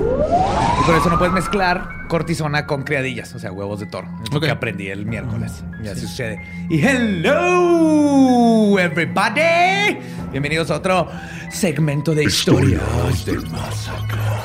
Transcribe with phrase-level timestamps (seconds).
[0.00, 4.08] Y por eso no puedes mezclar cortisona con criadillas, o sea, huevos de toro.
[4.24, 5.62] Es lo que aprendí el miércoles.
[5.84, 6.40] Y así sucede.
[6.70, 9.98] Y hello, everybody.
[10.30, 11.06] Bienvenidos a otro
[11.50, 14.42] segmento de historias del más acá.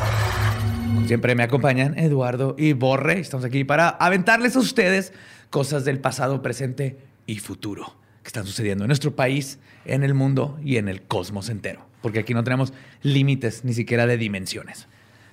[0.87, 3.19] Como Siempre me acompañan Eduardo y Borre.
[3.19, 5.13] Estamos aquí para aventarles a ustedes
[5.49, 10.59] cosas del pasado, presente y futuro que están sucediendo en nuestro país, en el mundo
[10.63, 11.85] y en el cosmos entero.
[12.01, 14.87] Porque aquí no tenemos límites ni siquiera de dimensiones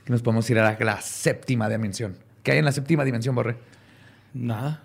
[0.04, 2.16] que nos podemos ir a la, la séptima dimensión.
[2.42, 3.56] ¿Qué hay en la séptima dimensión, Borre?
[4.34, 4.80] Nada.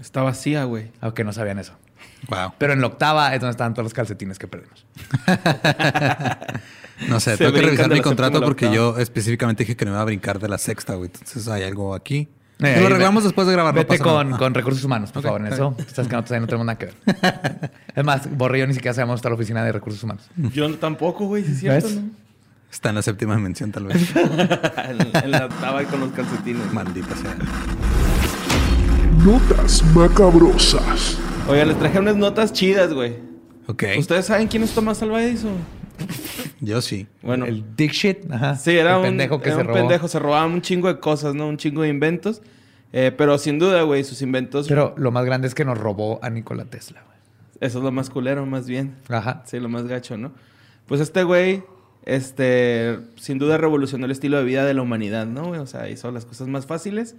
[0.00, 0.90] Está vacía, güey.
[1.00, 1.74] Aunque no sabían eso.
[2.28, 2.52] Wow.
[2.58, 4.86] Pero en la octava es donde estaban todos los calcetines que perdimos.
[7.08, 9.94] No sé, Se tengo que revisar mi contrato porque yo específicamente dije que no me
[9.94, 11.10] iba a brincar de la sexta, güey.
[11.12, 12.28] Entonces hay algo aquí.
[12.58, 13.74] Eh, lo arreglamos después de grabar.
[13.74, 15.74] no Vete pasa con, con recursos humanos, por favor, en eso.
[15.78, 17.70] Estás que ahí no tenemos nada que ver.
[17.96, 20.28] es más, Borre y yo ni siquiera sabemos hasta la oficina de recursos humanos.
[20.52, 21.96] Yo tampoco, güey, sí es cierto, ¿Ves?
[21.96, 22.10] ¿no?
[22.70, 24.14] Está en la séptima dimensión, tal vez.
[24.16, 26.72] en, en la octava con los calcetines.
[26.72, 27.36] Maldita sea.
[29.24, 31.18] Notas macabrosas.
[31.48, 33.16] Oiga, les traje unas notas chidas, güey.
[33.66, 33.84] Ok.
[33.98, 35.54] ¿Ustedes saben quién es Tomás Alva Edison?
[36.60, 37.06] Yo sí.
[37.22, 38.30] Bueno, El dick shit.
[38.30, 38.56] Ajá.
[38.56, 39.78] sí, era El un pendejo que era se un robó.
[39.78, 40.08] pendejo.
[40.08, 41.48] Se robaban un chingo de cosas, ¿no?
[41.48, 42.40] Un chingo de inventos.
[42.92, 44.66] Eh, pero sin duda, güey, sus inventos...
[44.66, 47.02] Pero lo más grande es que nos robó a Nikola Tesla.
[47.04, 47.18] güey.
[47.60, 48.96] Eso es lo más culero, más bien.
[49.08, 49.42] Ajá.
[49.46, 50.32] Sí, lo más gacho, ¿no?
[50.86, 51.62] Pues este güey,
[52.04, 55.50] este, sin duda revolucionó el estilo de vida de la humanidad, ¿no?
[55.50, 57.16] O sea, hizo las cosas más fáciles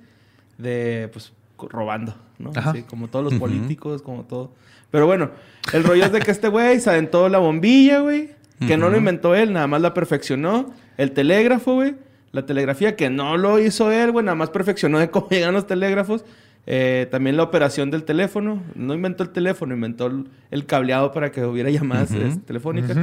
[0.57, 2.51] de, pues, robando, ¿no?
[2.55, 4.51] Así, como todos los políticos, como todo.
[4.89, 5.31] Pero bueno,
[5.73, 8.29] el rollo es de que este güey se aventó la bombilla, güey.
[8.67, 10.71] Que no lo inventó él, nada más la perfeccionó.
[10.95, 11.95] El telégrafo, güey.
[12.31, 14.23] La telegrafía, que no lo hizo él, güey.
[14.23, 16.25] Nada más perfeccionó de cómo llegan los telégrafos.
[16.67, 18.61] Eh, también la operación del teléfono.
[18.75, 20.11] No inventó el teléfono, inventó
[20.51, 22.21] el, cableado para que hubiera llamadas Ujú.
[22.21, 22.97] este, telefónicas.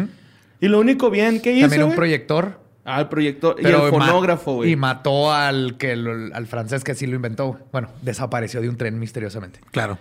[0.61, 2.61] Y lo único bien que hizo, También un güey- proyector.
[2.85, 4.73] Ah, el proyector y el fonógrafo, güey.
[4.73, 7.49] Y mató al que lo- al francés que sí lo inventó.
[7.49, 7.63] güey.
[7.71, 9.61] Bueno, desapareció de un tren misteriosamente.
[9.73, 9.99] Claro.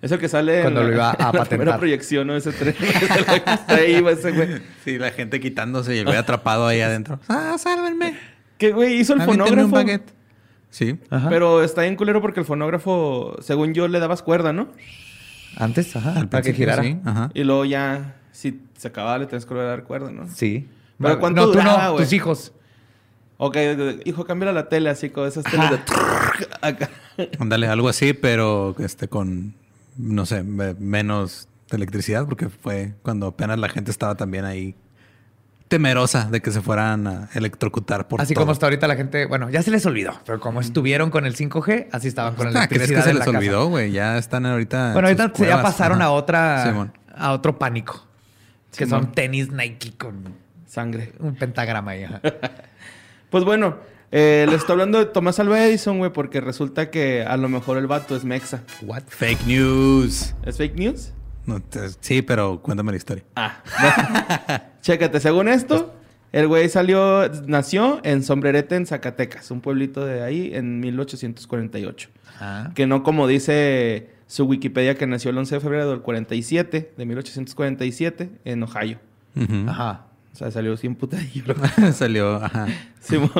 [0.00, 1.48] Es el que sale Cuando en lo iba a la patentar.
[1.48, 2.36] primera proyección, ¿no?
[2.36, 2.74] Ese tren.
[3.66, 4.48] Ahí iba ese güey.
[4.84, 7.18] Sí, la gente quitándose y el güey atrapado ahí adentro.
[7.28, 8.16] ¡Ah, sálvenme!
[8.58, 9.68] Que, güey, hizo el un fonógrafo.
[9.70, 10.12] baguette.
[10.70, 10.98] Sí.
[11.10, 11.28] Ajá.
[11.30, 14.68] Pero está bien culero porque el fonógrafo, según yo, le dabas cuerda, ¿no?
[15.56, 16.12] Antes, ajá.
[16.16, 16.82] Al para que girara.
[16.84, 16.96] Sí.
[17.04, 17.30] Ajá.
[17.34, 20.28] Y luego ya, si se acababa, le tenías que volver a dar cuerda, ¿no?
[20.28, 20.68] Sí.
[20.68, 22.52] Pero Bueno, ¿cuánto no, tú no, tus hijos.
[23.36, 23.56] Ok,
[24.04, 25.78] hijo, cambia la tele así con esas teles de...
[26.60, 26.88] Acá.
[27.40, 29.54] Ándale, algo así, pero este con,
[29.96, 34.74] no sé, me- menos electricidad, porque fue cuando apenas la gente estaba también ahí
[35.68, 38.42] temerosa de que se fueran a electrocutar por Así todo.
[38.44, 41.36] como está ahorita la gente, bueno, ya se les olvidó, pero como estuvieron con el
[41.36, 43.92] 5G, así estaban con la Ah, ¿crees electricidad que se les olvidó, güey?
[43.92, 44.88] Ya están ahorita.
[44.88, 46.08] en Bueno, ahorita se- ya pasaron Ajá.
[46.08, 46.92] a otra Simón.
[47.14, 48.06] a otro pánico,
[48.76, 50.34] que son tenis Nike con
[50.66, 51.12] Sangre.
[51.20, 52.04] un pentagrama ahí.
[52.04, 52.20] ajá.
[53.30, 53.76] Pues bueno,
[54.10, 57.76] eh, le estoy hablando de Tomás Alva Edison, güey, porque resulta que a lo mejor
[57.76, 58.62] el vato es mexa.
[58.80, 59.02] What?
[59.08, 60.34] Fake news.
[60.46, 61.12] ¿Es fake news?
[61.44, 63.24] No, te- sí, pero cuéntame la historia.
[63.36, 63.60] Ah.
[64.80, 65.94] Chécate, según esto,
[66.32, 72.08] el güey salió, nació en Sombrerete, en Zacatecas, un pueblito de ahí, en 1848.
[72.40, 72.70] Ah.
[72.74, 77.04] Que no como dice su Wikipedia que nació el 11 de febrero del 47, de
[77.06, 79.00] 1847, en Ohio.
[79.66, 80.04] Ajá.
[80.32, 81.54] O sea, salió sin putadillo.
[81.92, 82.68] Salió, ajá.
[83.00, 83.30] Simón.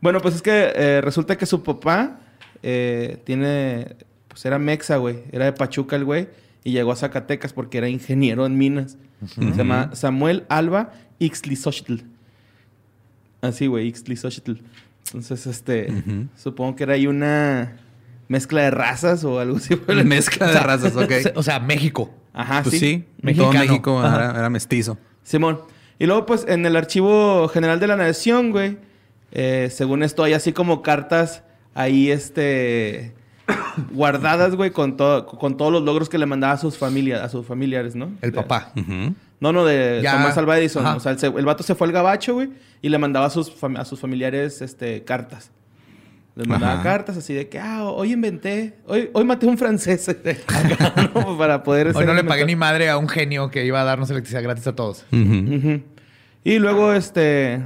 [0.00, 2.20] bueno, pues es que eh, resulta que su papá
[2.62, 3.96] eh, tiene...
[4.28, 5.20] Pues era mexa, güey.
[5.30, 6.28] Era de Pachuca el güey.
[6.64, 8.98] y llegó a Zacatecas porque era ingeniero en minas.
[9.26, 11.98] Se llama Samuel Alba Ixtlisochtl.
[13.40, 14.54] Así, güey, Ixtlisochtl.
[15.06, 15.88] Entonces, este,
[16.36, 17.76] supongo que era ahí una
[18.28, 19.78] mezcla de razas o algo así.
[20.04, 21.12] Mezcla de razas, ok.
[21.36, 22.10] O sea, México.
[22.32, 23.50] Ajá, Pues sí, Mexicano.
[23.52, 24.16] todo México Ajá.
[24.16, 24.98] era, era mestizo.
[25.22, 25.60] Simón.
[25.98, 28.78] Y luego, pues, en el Archivo General de la Nación, güey,
[29.30, 31.42] eh, según esto, hay así como cartas
[31.74, 33.14] ahí, este,
[33.92, 37.28] guardadas, güey, con, todo, con todos los logros que le mandaba a sus familias, a
[37.28, 38.10] sus familiares, ¿no?
[38.22, 38.72] El De- papá.
[39.40, 40.12] No, no, de Ya.
[40.12, 40.86] Tomás Alva Edison.
[40.86, 40.96] Ajá.
[40.96, 42.50] O sea, el, el vato se fue al gabacho, güey,
[42.82, 45.50] y le mandaba a sus, a sus familiares, este, cartas.
[46.36, 46.82] Les mandaba Ajá.
[46.82, 50.08] cartas así de que, ah, hoy inventé, hoy, hoy maté a un francés.
[50.08, 51.38] Acá, ¿no?
[51.38, 54.10] Para poder Hoy no le pagué ni madre a un genio que iba a darnos
[54.10, 55.04] electricidad gratis a todos.
[55.12, 57.62] Y luego, este,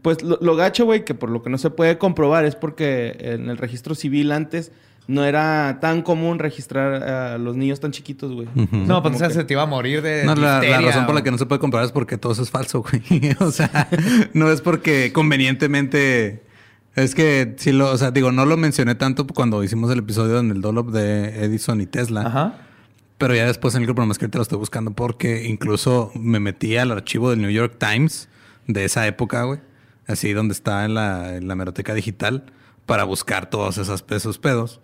[0.00, 3.14] pues lo, lo gacho, güey, que por lo que no se puede comprobar es porque
[3.20, 4.72] en el registro civil antes
[5.06, 8.46] no era tan común registrar a los niños tan chiquitos, güey.
[8.54, 10.24] No, pues como o sea, que- se te iba a morir de.
[10.24, 12.50] No, la, razón por la que no se puede comprobar es porque todo eso es
[12.50, 13.02] falso, güey.
[13.40, 13.88] o sea,
[14.32, 16.50] no es porque convenientemente...
[16.94, 17.90] Es que sí lo...
[17.90, 21.44] O sea, digo, no lo mencioné tanto cuando hicimos el episodio en el Dolop de
[21.44, 22.22] Edison y Tesla.
[22.26, 22.54] Ajá.
[23.18, 26.40] Pero ya después en el grupo, nomás que ahorita lo estoy buscando porque incluso me
[26.40, 28.28] metí al archivo del New York Times
[28.66, 29.60] de esa época, güey.
[30.06, 32.44] Así donde está en la, en la hemeroteca digital
[32.84, 34.80] para buscar todos esos, esos pedos.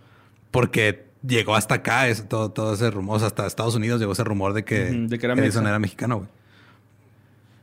[0.51, 3.17] Porque llegó hasta acá ese- todo, todo ese rumor.
[3.17, 5.67] O sea, hasta Estados Unidos llegó ese rumor de que, Ujú, de que era Edison
[5.67, 6.29] era mexicano, güey.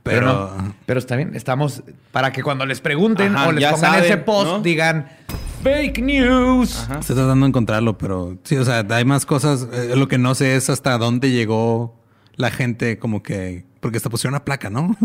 [0.06, 0.62] Pero, Pero...
[0.62, 0.76] no.
[0.86, 1.32] Pero está bien.
[1.34, 1.82] Estamos
[2.12, 4.62] para que cuando les pregunten Ajá, o les pongan saben, ese post, ¿no?
[4.62, 5.08] digan
[5.64, 6.80] fake news.
[6.82, 7.00] Ajá.
[7.00, 9.68] Estoy tratando de encontrarlo, pero sí, o sea, hay más cosas.
[9.74, 11.96] Eh, lo que no sé es hasta dónde llegó
[12.36, 13.66] la gente, como que.
[13.80, 14.96] Porque hasta pusieron una placa, ¿no?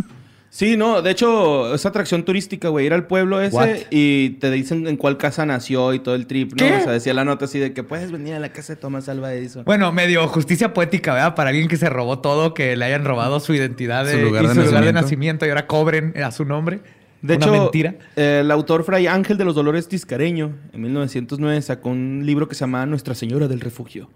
[0.52, 2.85] Sí, no, de hecho, es atracción turística, güey.
[2.87, 3.69] Ir al pueblo ese What?
[3.91, 6.56] y te dicen en cuál casa nació y todo el trip, ¿no?
[6.56, 6.75] ¿Qué?
[6.75, 9.08] O sea, decía la nota así de que puedes venir a la casa de Tomás
[9.08, 9.64] Alva Edison.
[9.64, 11.37] Bueno, medio justicia poética, ¿verdad?
[11.37, 14.43] Para alguien que se robó todo, que le hayan robado su identidad Su de- lugar
[14.44, 15.00] y de su lugar de nacimiento.
[15.02, 16.81] nacimiento y ahora cobren a su nombre.
[17.23, 17.94] De Una hecho, mentira.
[18.17, 22.55] eh, el autor Fray Ángel de los Dolores Tiscareño, en 1909, sacó un libro que
[22.56, 24.08] se llamaba Nuestra Señora del Refugio.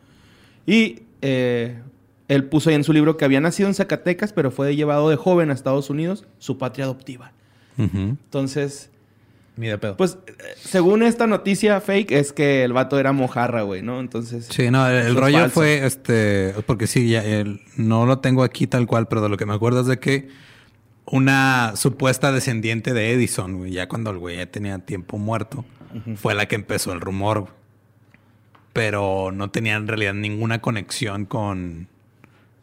[0.66, 1.76] Y eh,
[2.28, 5.16] él puso ahí en su libro que había nacido en Zacatecas, pero fue llevado de
[5.16, 7.32] joven a Estados Unidos, su patria adoptiva.
[7.76, 8.90] Entonces,
[9.56, 9.96] Ni de pedo.
[9.96, 14.00] pues, eh, según esta noticia fake, es que el vato era mojarra, güey, ¿no?
[14.00, 14.46] Entonces...
[14.50, 15.54] Sí, no, el, rollo falso.
[15.54, 16.54] fue este.
[16.66, 19.54] Porque sí, ya el- no lo tengo aquí tal cual, pero de lo que me
[19.54, 20.28] acuerdo es de que
[21.06, 25.64] una supuesta descendiente de Edison, güey, ya cuando el güey ya tenía tiempo muerto,
[26.16, 27.40] fue la que empezó el rumor.
[27.40, 27.52] güey.
[28.72, 31.88] Pero no tenía en realidad ninguna conexión con,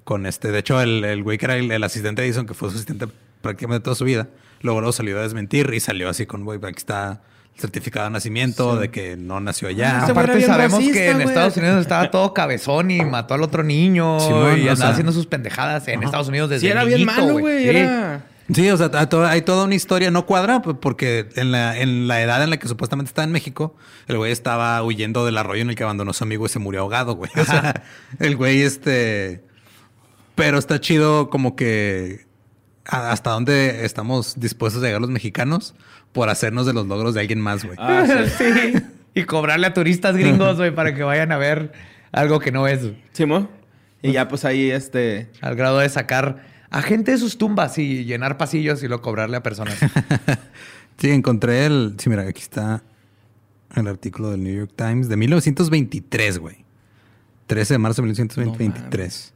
[0.04, 0.52] con este.
[0.52, 2.76] De hecho, el, el güey que era el, el asistente de Edison, que fue su
[2.76, 3.08] asistente
[3.42, 4.28] prácticamente toda su vida,
[4.62, 7.22] luego, luego salió a desmentir y salió así con, güey, aquí está
[7.56, 10.04] el certificado de nacimiento, de que no nació allá.
[10.04, 11.28] Ese Aparte sabemos racista, que en güey.
[11.28, 14.90] Estados Unidos estaba todo cabezón y mató al otro niño y o andaba sea.
[14.90, 17.64] haciendo sus pendejadas en Estados Unidos desde Sí, era bien niñito, malo, güey.
[17.64, 17.70] Sí.
[17.70, 18.24] Era...
[18.54, 18.90] Sí, o sea,
[19.30, 22.68] hay toda, una historia, no cuadra, porque en la, en la edad en la que
[22.68, 23.76] supuestamente está en México,
[24.08, 26.60] el güey estaba huyendo del arroyo en el que abandonó a su amigo y se
[26.60, 27.32] murió ahogado, güey.
[27.40, 27.84] O sea,
[28.20, 29.46] el güey, este.
[30.36, 32.26] Pero está chido como que
[32.86, 35.76] hasta dónde estamos dispuestos a llegar los mexicanos
[36.12, 37.78] por hacernos de los logros de alguien más, güey.
[37.80, 38.32] Ah, sí.
[38.44, 38.74] Sí.
[39.14, 41.74] Y cobrarle a turistas gringos, güey, para que vayan a ver
[42.14, 42.92] algo que no es.
[43.12, 43.50] Simón.
[44.02, 45.30] Y ya, pues ahí, este...
[45.42, 49.38] Al grado de sacar a gente de sus tumbas y llenar pasillos y luego cobrarle
[49.38, 49.78] a personas.
[50.98, 51.96] Sí, encontré el.
[51.98, 52.84] Sí, mira, aquí está
[53.76, 56.64] el artículo del New York Times de 1923, güey.
[57.48, 59.34] 13 de marzo de 1923.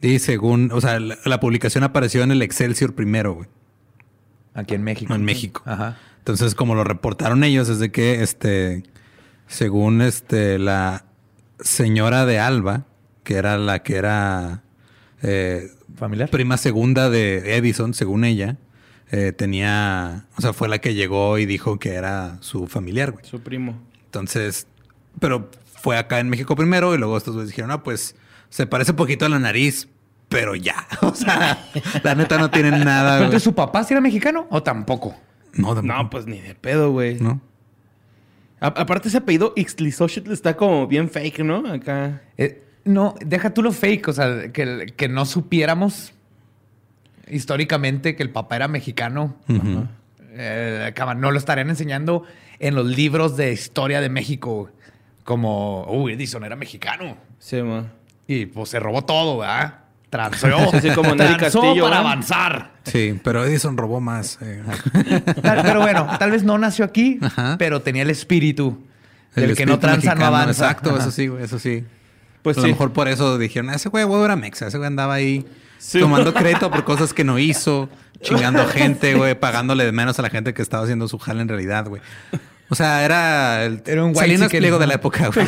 [0.00, 3.48] Y según, o sea, la, la publicación apareció en el Excelsior primero, güey.
[4.54, 5.14] Aquí en México.
[5.14, 5.62] En México.
[5.66, 5.98] Ajá.
[6.18, 8.82] Entonces, como lo reportaron ellos, es de que, este,
[9.46, 11.04] según este, la
[11.60, 12.84] señora de Alba,
[13.24, 14.62] que era la que era
[15.22, 16.28] eh, ¿Familiar?
[16.30, 18.56] prima segunda de Edison, según ella,
[19.10, 23.24] eh, tenía, o sea, fue la que llegó y dijo que era su familiar, güey.
[23.24, 23.80] Su primo.
[24.04, 24.66] Entonces,
[25.18, 25.50] pero
[25.80, 28.16] fue acá en México primero y luego estos güeyes dijeron, ah, pues
[28.50, 29.88] se parece poquito a la nariz,
[30.28, 30.86] pero ya.
[31.02, 31.58] O sea,
[32.02, 33.12] la neta no tienen nada.
[33.14, 35.16] ¿Pero entonces su papá sí era mexicano o tampoco?
[35.54, 35.82] No, tampoco.
[36.02, 37.18] No, pues ni de pedo, güey.
[37.20, 37.40] No.
[38.60, 41.66] A- aparte ese apellido Ixtlisochtl está como bien fake, ¿no?
[41.72, 42.22] Acá.
[42.36, 46.12] Eh, no, deja tú lo fake, o sea, que, que no supiéramos
[47.28, 49.36] históricamente que el papá era mexicano.
[50.32, 52.24] Eh, no lo estarían enseñando
[52.58, 54.70] en los libros de historia de México.
[55.24, 57.16] Como, uy, Edison era mexicano.
[57.38, 57.92] Sí, ma.
[58.28, 59.78] Y pues se robó todo, ¿verdad?
[60.10, 60.46] Transó,
[60.80, 61.98] Sí, como Nelly transó Castillo, para ¿verdad?
[62.00, 62.70] avanzar.
[62.84, 64.38] Sí, pero Edison robó más.
[64.40, 64.62] eh.
[65.42, 67.56] Tal- Pero bueno, tal vez no nació aquí, Ajá.
[67.58, 68.84] pero tenía el espíritu
[69.34, 70.50] El del que no tranza, no avanza.
[70.64, 71.00] Exacto, Ajá.
[71.00, 71.84] eso sí, eso sí.
[72.42, 72.66] Pues a sí.
[72.68, 74.68] lo mejor por eso dijeron, ese güey, güey, era mexa.
[74.68, 75.44] Ese güey andaba ahí
[75.78, 76.00] Sí.
[76.00, 77.88] tomando crédito por cosas que no hizo,
[78.22, 81.48] chingando gente, güey, pagándole de menos a la gente que estaba haciendo su jale en
[81.48, 82.00] realidad, güey.
[82.70, 84.48] O sea, era el Era un Salinas.
[84.50, 85.46] Pliego de la época, güey.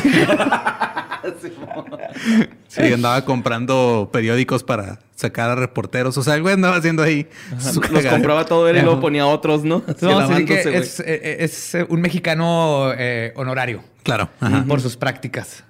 [2.67, 6.17] Sí, andaba comprando periódicos para sacar a reporteros.
[6.17, 8.11] O sea, el güey andaba haciendo ahí Los cagadero.
[8.11, 9.83] compraba todo él y luego ponía otros, ¿no?
[10.01, 14.29] No, sí, que es, eh, es, eh, un mexicano eh, honorario Claro.
[14.39, 14.63] Ajá.
[14.67, 15.63] por sus prácticas.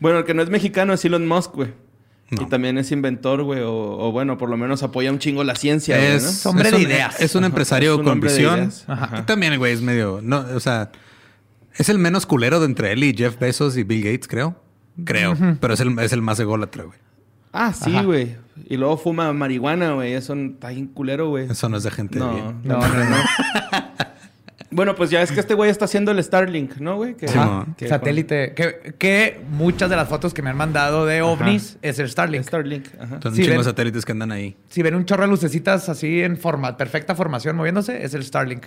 [0.00, 1.72] Bueno, el que no es mexicano es Elon Musk, güey.
[2.30, 2.42] No.
[2.42, 3.60] Y también es inventor, güey.
[3.60, 6.50] O, o bueno, por lo menos apoya un chingo la ciencia, güey, Es, ¿no?
[6.50, 7.20] Hombre es de ideas.
[7.20, 8.72] Es un empresario Es un con visión.
[9.18, 10.20] Y también güey es medio...
[10.22, 10.90] No, o sea,
[11.76, 14.56] es el menos culero de entre él y Jeff Bezos y Bill Gates, creo.
[15.04, 15.36] Creo.
[15.60, 16.98] Pero es el, es el más ególatra, güey.
[17.52, 18.36] Ah, sí, güey.
[18.68, 20.12] Y luego fuma marihuana, güey.
[20.14, 21.50] Eso está bien culero, güey.
[21.50, 22.60] Eso no es de gente No, bien.
[22.64, 23.16] No, no, no.
[24.74, 27.14] Bueno, pues ya es que este güey está haciendo el Starlink, ¿no, güey?
[27.14, 27.26] Que-
[27.76, 28.54] que Satélite.
[28.54, 32.42] Que, que muchas de las fotos que me han mandado de ovnis es el Starlink.
[32.44, 33.20] Starlink, ajá.
[33.22, 33.64] Son Sí, un chingo de ven.
[33.64, 34.56] satélites que andan ahí.
[34.70, 38.64] Si ven un chorro de lucecitas así en forma, perfecta formación moviéndose, es el Starlink.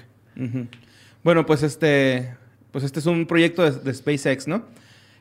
[1.23, 2.35] Bueno, pues este,
[2.71, 4.63] pues este es un proyecto de, de SpaceX, ¿no?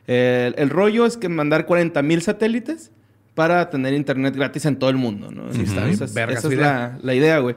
[0.07, 2.91] El, el rollo es que mandar 40 mil satélites
[3.33, 5.49] para tener internet gratis en todo el mundo, ¿no?
[5.49, 6.65] Está Esa es, verga esa su es idea.
[6.67, 7.55] la, la idea, güey.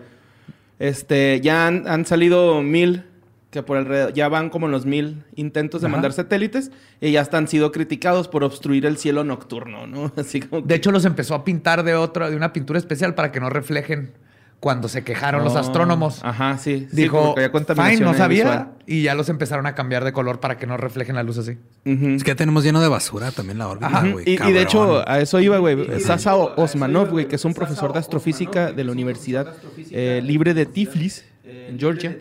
[0.79, 3.05] Este, ya han, han salido mil,
[3.51, 5.93] que por alrededor, ya van como los mil intentos de Ajá.
[5.93, 10.13] mandar satélites y ya están sido criticados por obstruir el cielo nocturno, ¿no?
[10.17, 13.33] Así como De hecho, los empezó a pintar de otra, de una pintura especial para
[13.33, 14.13] que no reflejen
[14.61, 16.21] cuando se quejaron los astrónomos.
[16.23, 16.89] Ajá, sí.
[16.91, 18.45] Dijo, porque había contaminación fine, no sabía.
[18.45, 18.69] visual.
[18.87, 21.59] Y ya los empezaron a cambiar de color para que no reflejen la luz así.
[21.85, 24.29] Es que ya tenemos lleno de basura también la órbita, güey.
[24.29, 26.01] Y, de hecho, a eso iba, güey.
[26.01, 29.55] Sasa Osmanov, güey, que es un profesor de astrofísica de la Universidad
[29.91, 32.17] eh, Libre de Tiflis, en Georgia.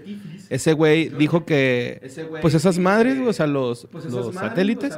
[0.50, 2.10] Ese güey dijo que,
[2.42, 4.98] pues esas madres, güey, o sea, los, los satélites,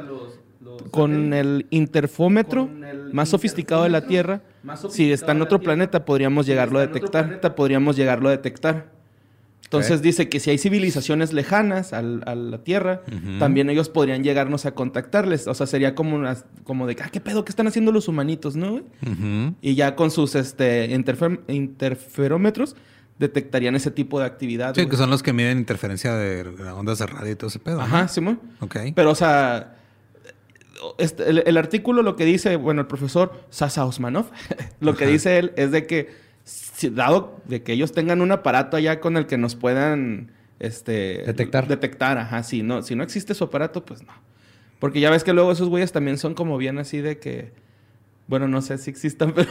[0.90, 2.68] con el interfómetro
[3.12, 4.42] más sofisticado de la Tierra,
[4.90, 7.40] si está en otro planeta, podríamos llegarlo a detectar.
[7.54, 8.98] Podríamos llegarlo a detectar.
[9.64, 13.02] Entonces dice que si hay civilizaciones lejanas al- a la Tierra,
[13.38, 15.46] también ellos podrían llegarnos a contactarles.
[15.46, 16.20] O sea, sería como,
[16.64, 17.44] como de, ah, ¿qué pedo?
[17.44, 18.80] ¿Qué están haciendo los humanitos, no?
[19.60, 22.74] Y ya con sus este, interfer- interferómetros
[23.18, 24.74] detectarían ese tipo de actividad.
[24.74, 27.80] Sí, que son los que miden interferencia de ondas de radio y todo ese pedo.
[27.80, 28.08] Ajá, ¿no?
[28.08, 28.40] Simón.
[28.60, 28.76] Ok.
[28.94, 29.76] Pero, o sea,
[30.98, 34.26] este, el, el artículo lo que dice, bueno, el profesor Sasa Osmanov,
[34.80, 35.12] lo que Ajá.
[35.12, 36.08] dice él es de que,
[36.44, 41.22] si- dado de que ellos tengan un aparato allá con el que nos puedan este,
[41.26, 41.66] Detectar.
[41.68, 44.12] Detectar, ajá, si no, si no existe su aparato, pues no.
[44.78, 47.52] Porque ya ves que luego esos güeyes también son como bien así de que,
[48.26, 49.50] bueno, no sé si existan, pero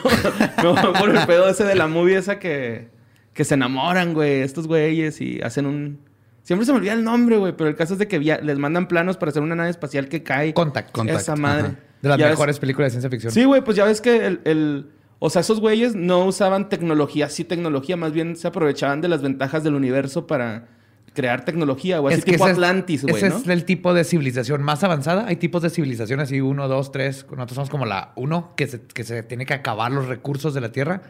[0.63, 2.87] no, por el pedo ese de la movie esa que,
[3.33, 5.99] que se enamoran, güey, estos güeyes y hacen un...
[6.43, 8.87] Siempre se me olvida el nombre, güey, pero el caso es de que les mandan
[8.87, 10.53] planos para hacer una nave espacial que cae.
[10.53, 10.91] Contact.
[10.91, 11.67] Contact, Esa madre.
[11.67, 11.75] ajá.
[12.01, 13.31] De las Ya ves- mejores películas de ciencia ficción.
[13.33, 14.87] Sí, güey, pues ya ves que el, el-
[15.19, 19.21] O sea, esos güeyes no usaban tecnología, así tecnología, más bien se aprovechaban de las
[19.21, 20.67] ventajas del universo para
[21.13, 23.37] crear tecnología, o así tipo ese es- Atlantis, güey, Ese ¿no?
[23.37, 25.25] es el tipo de civilización más avanzada.
[25.27, 27.25] Hay tipos de civilización así, uno, dos, tres.
[27.29, 30.61] Nosotros somos como la uno, que se, que se tiene que acabar los recursos de
[30.61, 31.01] la Tierra.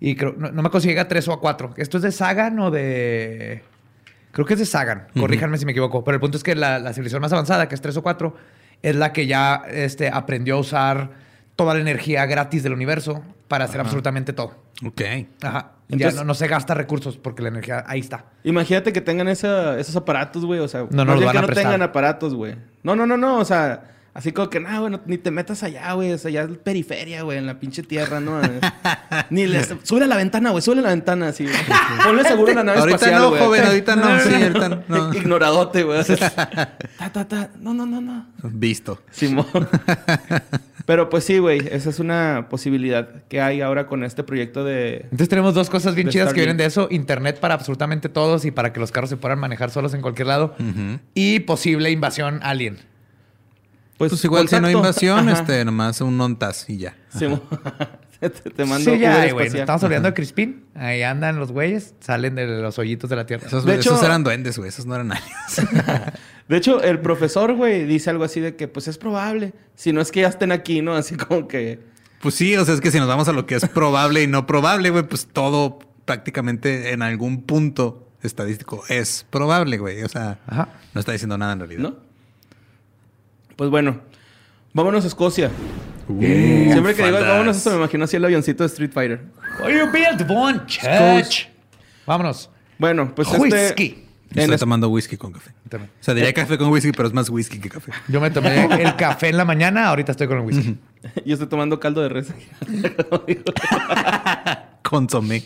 [0.00, 1.72] Y creo, no, no me llega a tres o a cuatro.
[1.76, 3.62] ¿Esto es de Sagan o de...?
[4.34, 5.06] Creo que es de Sagan.
[5.18, 6.04] Corríjanme si me equivoco.
[6.04, 8.36] Pero el punto es que la, la civilización más avanzada, que es tres o cuatro,
[8.82, 11.10] es la que ya este, aprendió a usar
[11.56, 14.62] toda la energía gratis del universo para hacer absolutamente todo.
[14.84, 15.00] Ok.
[15.42, 15.70] Ajá.
[15.88, 18.24] Entonces- ya no, no se gasta recursos porque la energía ahí está.
[18.42, 21.32] Imagínate que tengan esa- esos aparatos, güey, o sea, No nos más los bien van
[21.32, 21.64] que a no prestar.
[21.64, 22.56] tengan aparatos, güey.
[22.82, 25.62] No, no, no, no, o sea, así como que, no, güey, no- ni te metas
[25.62, 28.40] allá, güey, o sea, ya es periferia, güey, en la pinche tierra, ¿no?
[29.30, 29.74] ni les...
[29.82, 31.44] Sube a la ventana, güey, sube a la ventana, así.
[31.44, 31.56] güey.
[32.04, 33.42] Ponle seguro en la nave Ahorita espacial, no, güey.
[33.42, 34.20] joven, ahorita no.
[34.20, 35.14] Sí, ahorita no.
[35.14, 35.98] Ignoradote, güey.
[36.00, 36.30] o sea,
[36.98, 37.50] ta, ta, ta.
[37.60, 38.26] No, no, no, no.
[38.42, 39.02] Visto.
[39.10, 39.46] Simón.
[40.86, 44.96] Pero pues sí, güey, esa es una posibilidad que hay ahora con este proyecto de...
[45.04, 46.88] Entonces tenemos dos cosas bien chidas que vienen de eso.
[46.90, 50.28] Internet para absolutamente todos y para que los carros se puedan manejar solos en cualquier
[50.28, 50.54] lado.
[51.14, 52.78] Y posible invasión alien.
[54.10, 55.40] Pues, igual si no hay invasión, Ajá.
[55.40, 56.96] este, nomás un ontas y ya.
[57.16, 57.42] Simón.
[58.20, 59.46] te, te mando sí, ya, güey.
[59.48, 60.64] Estamos olvidando de Crispin.
[60.74, 61.94] Ahí andan los güeyes.
[62.00, 63.46] Salen de los hoyitos de la tierra.
[63.46, 64.68] Esos, De esos hecho- eran duendes, güey.
[64.68, 65.62] Esos no eran aliens.
[66.48, 69.54] De hecho, el profesor, güey, dice algo así de que, pues es probable.
[69.76, 70.94] Si no es que ya estén aquí, ¿no?
[70.94, 71.80] Así como que...
[72.20, 74.26] Pues sí, o sea, es que si nos vamos a lo que es probable y
[74.26, 80.02] no probable, güey, pues todo prácticamente en algún punto estadístico es probable, güey.
[80.02, 80.68] O sea, Ajá.
[80.94, 81.80] no está diciendo nada en realidad.
[81.80, 81.96] ¿No?
[83.56, 84.00] Pues bueno,
[84.72, 85.50] vámonos a Escocia.
[86.06, 89.22] Siempre que digo vámonos, eso me imagino así el avioncito de Street Fighter.
[89.62, 91.48] Oh, you built one church.
[92.06, 92.50] Vámonos.
[92.78, 93.40] Bueno, pues este...
[93.40, 94.04] Whisky.
[94.34, 95.52] Estoy es- tomando whisky con café.
[95.68, 95.90] También.
[96.00, 97.92] O sea, diría café con whisky, pero es más whisky que café.
[98.08, 100.76] Yo me tomé el café en la mañana, ahorita estoy con el whisky.
[101.24, 102.34] Yo estoy tomando caldo de res.
[104.82, 105.44] Consomé.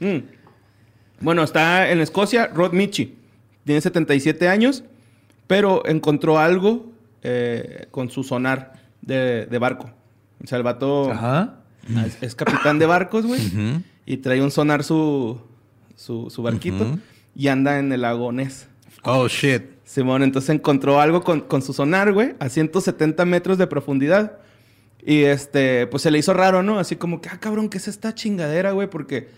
[0.00, 0.16] Mm.
[1.20, 3.14] Bueno, está en Escocia, Rod Michi.
[3.64, 4.82] Tiene 77 años,
[5.50, 6.92] pero encontró algo
[7.24, 9.90] eh, con su sonar de, de barco.
[10.44, 11.56] O sea, el vato Ajá.
[12.06, 13.40] es, es capitán de barcos, güey.
[14.06, 15.40] Y trae un sonar su,
[15.96, 17.00] su, su barquito
[17.34, 18.68] y anda en el lago Ness.
[19.02, 19.62] Oh, shit.
[19.82, 24.38] Simón, entonces encontró algo con, con su sonar, güey, a 170 metros de profundidad.
[25.04, 26.78] Y este, pues se le hizo raro, ¿no?
[26.78, 28.88] Así como que, ah, cabrón, ¿qué es esta chingadera, güey?
[28.88, 29.30] Porque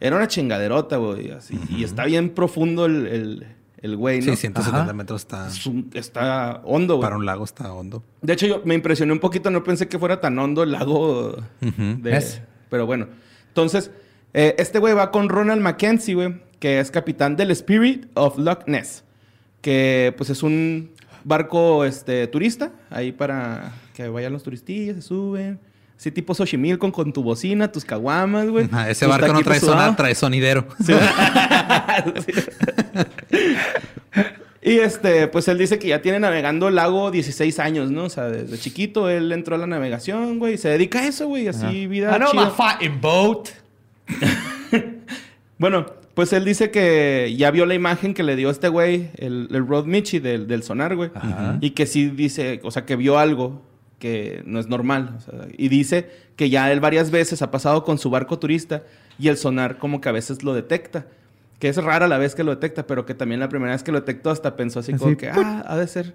[0.00, 1.30] era una chingaderota, güey.
[1.30, 3.46] Así, Y está bien profundo el, el,
[3.82, 4.32] el güey, ¿no?
[4.32, 4.92] Sí, 170 Ajá.
[4.92, 5.48] metros está...
[5.48, 7.04] Es un- está hondo, güey.
[7.04, 8.02] Para un lago está hondo.
[8.20, 11.36] De hecho, yo me impresioné un poquito, no pensé que fuera tan hondo el lago.
[11.60, 12.40] De- Es.
[12.70, 13.08] Pero bueno.
[13.48, 13.90] Entonces,
[14.32, 18.66] eh, este güey va con Ronald Mackenzie, güey, que es capitán del Spirit of Loch
[18.66, 19.04] Ness.
[19.60, 20.90] Que pues es un
[21.24, 25.58] barco este, turista, ahí para que vayan los turistillas, se suben.
[25.98, 28.68] Así tipo Xochimilco con tu bocina, tus caguamas, güey.
[28.88, 29.96] Ese barco no trae sonar, sudados.
[29.96, 30.66] trae sonidero.
[34.64, 38.04] Y este, pues él dice que ya tiene navegando el lago 16 años, ¿no?
[38.04, 41.26] O sea, desde chiquito él entró a la navegación, güey, y se dedica a eso,
[41.26, 42.44] güey, así vida I know chida.
[42.44, 43.48] my fighting boat.
[45.58, 49.46] Bueno, pues él dice que ya vio la imagen que le dio este güey, el,
[49.52, 51.10] el Rod Michi del, del sonar, güey.
[51.14, 51.58] Ajá.
[51.60, 53.62] Y que sí dice, o sea, que vio algo
[54.00, 55.14] que no es normal.
[55.18, 58.82] o sea, y dice que ya él varias veces ha pasado con su barco turista
[59.20, 61.06] y el sonar como que a veces lo detecta.
[61.62, 63.92] Que es rara la vez que lo detecta, pero que también la primera vez que
[63.92, 66.12] lo detectó hasta pensó así, como que, put, ah, ha de ser.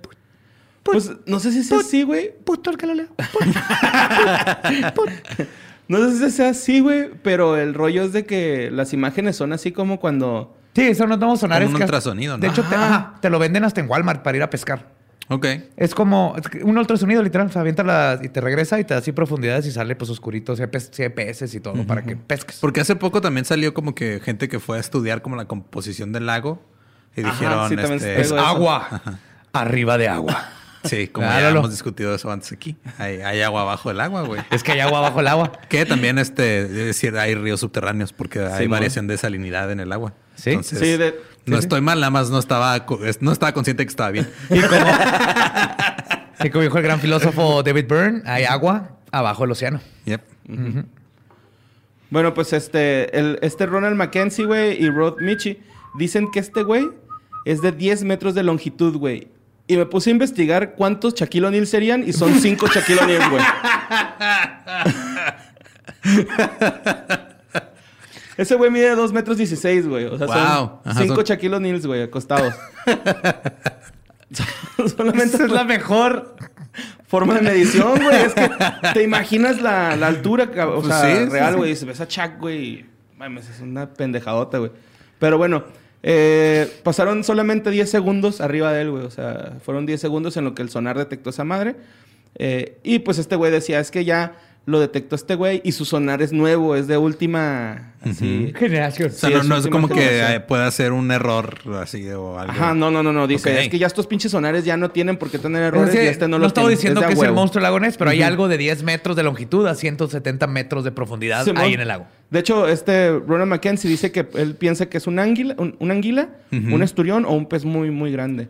[0.83, 2.33] Pues no sé si sea así, güey.
[2.43, 3.07] Puto el que lo leo.
[5.87, 9.53] No sé si sea así, güey, pero el rollo es de que las imágenes son
[9.53, 10.57] así como cuando...
[10.75, 11.67] Sí, eso no tenemos sonares.
[11.67, 12.41] Como un que- ultrasonido, ¿no?
[12.41, 12.85] De hecho, te, Ajá.
[12.87, 14.96] ajá, te lo venden hasta en Walmart para ir a pescar.
[15.29, 15.45] Ok.
[15.75, 17.47] Es como es que un ultrasonido, literal.
[17.47, 20.09] O sea, avienta la- y te regresa y te da así profundidades y sale pues
[20.09, 22.59] oscurito, CPS, y todo para que pesques.
[22.61, 26.13] Porque hace poco también salió como que gente que fue a estudiar como la composición
[26.13, 26.61] del lago.
[27.15, 29.01] Y Ajá, dijeron, sí, este, es agua
[29.53, 30.49] arriba de agua.
[30.83, 32.77] Sí, como Ah, ya hemos discutido eso antes aquí.
[32.97, 34.41] Hay, hay agua abajo del agua, güey.
[34.51, 35.51] Es que hay agua bajo el agua.
[35.69, 39.91] Que también, este, es decir, hay ríos subterráneos porque hay variación de salinidad en el
[39.91, 40.13] agua.
[40.35, 40.51] Sí.
[40.51, 41.65] Entonces, Sí, de- no sí, sí.
[41.65, 42.85] estoy mal, nada más no estaba,
[43.19, 44.29] no estaba consciente que estaba bien.
[44.49, 44.85] Y como,
[46.43, 49.81] y como dijo el gran filósofo David Byrne, hay agua abajo del océano.
[50.05, 50.21] Yep.
[52.09, 55.59] Bueno, pues este, el, este Ronald Mackenzie, güey, y Rod Michi
[55.97, 56.87] dicen que este güey
[57.45, 59.29] es de 10 metros de longitud, güey.
[59.67, 63.43] Y me puse a investigar cuántos Shaquille O'Neal serían y son 5 Shaquille O'Neal, güey.
[68.37, 70.05] Ese güey mide 2 metros 16, güey.
[70.05, 70.35] O sea, Wow.
[70.35, 72.53] son Ajá, 5 son- Shaquille güey, acostados.
[74.97, 76.35] Solamente es la mejor.
[77.07, 78.15] forma de medición, güey.
[78.25, 78.49] Es que
[78.93, 81.57] te imaginas la, la altura, o Pues sea, sí, sí, real, sí.
[81.57, 81.75] güey.
[81.75, 82.85] Si ves a Chuck, güey,
[83.17, 84.71] mames, es una pendejadota, güey.
[85.17, 85.63] Pero bueno,
[86.03, 89.05] eh, pasaron solamente 10 segundos arriba de él, güey.
[89.05, 91.75] O sea, fueron 10 segundos en lo que el sonar detectó esa madre.
[92.35, 94.33] Eh, y pues este güey decía, es que ya
[94.67, 98.51] lo detectó este güey y su sonar es nuevo, es de última, así.
[98.53, 99.09] Generación.
[99.09, 100.31] O sea, Sí, no, es no es como que generación.
[100.33, 102.51] eh, pueda ser un error así o algo.
[102.51, 103.27] Ajá, no, no, no, no.
[103.27, 103.59] Dice, Ok.
[103.61, 106.05] es que ya estos pinches sonares ya no tienen por qué tener errores Es que
[106.05, 106.75] y este no, no lo estaba tiene.
[106.75, 108.27] diciendo de que es el monstruo lagonés, pero hay Ujú.
[108.27, 111.63] algo de 10 metros de longitud a 170 metros de profundidad Simón.
[111.63, 112.05] ahí en el lago.
[112.29, 115.91] De hecho, este Ronald Mackenzie dice que él piensa que es un anguila, un, un
[115.91, 116.75] anguila, Ujú.
[116.75, 118.49] un esturión o un pez muy, muy grande.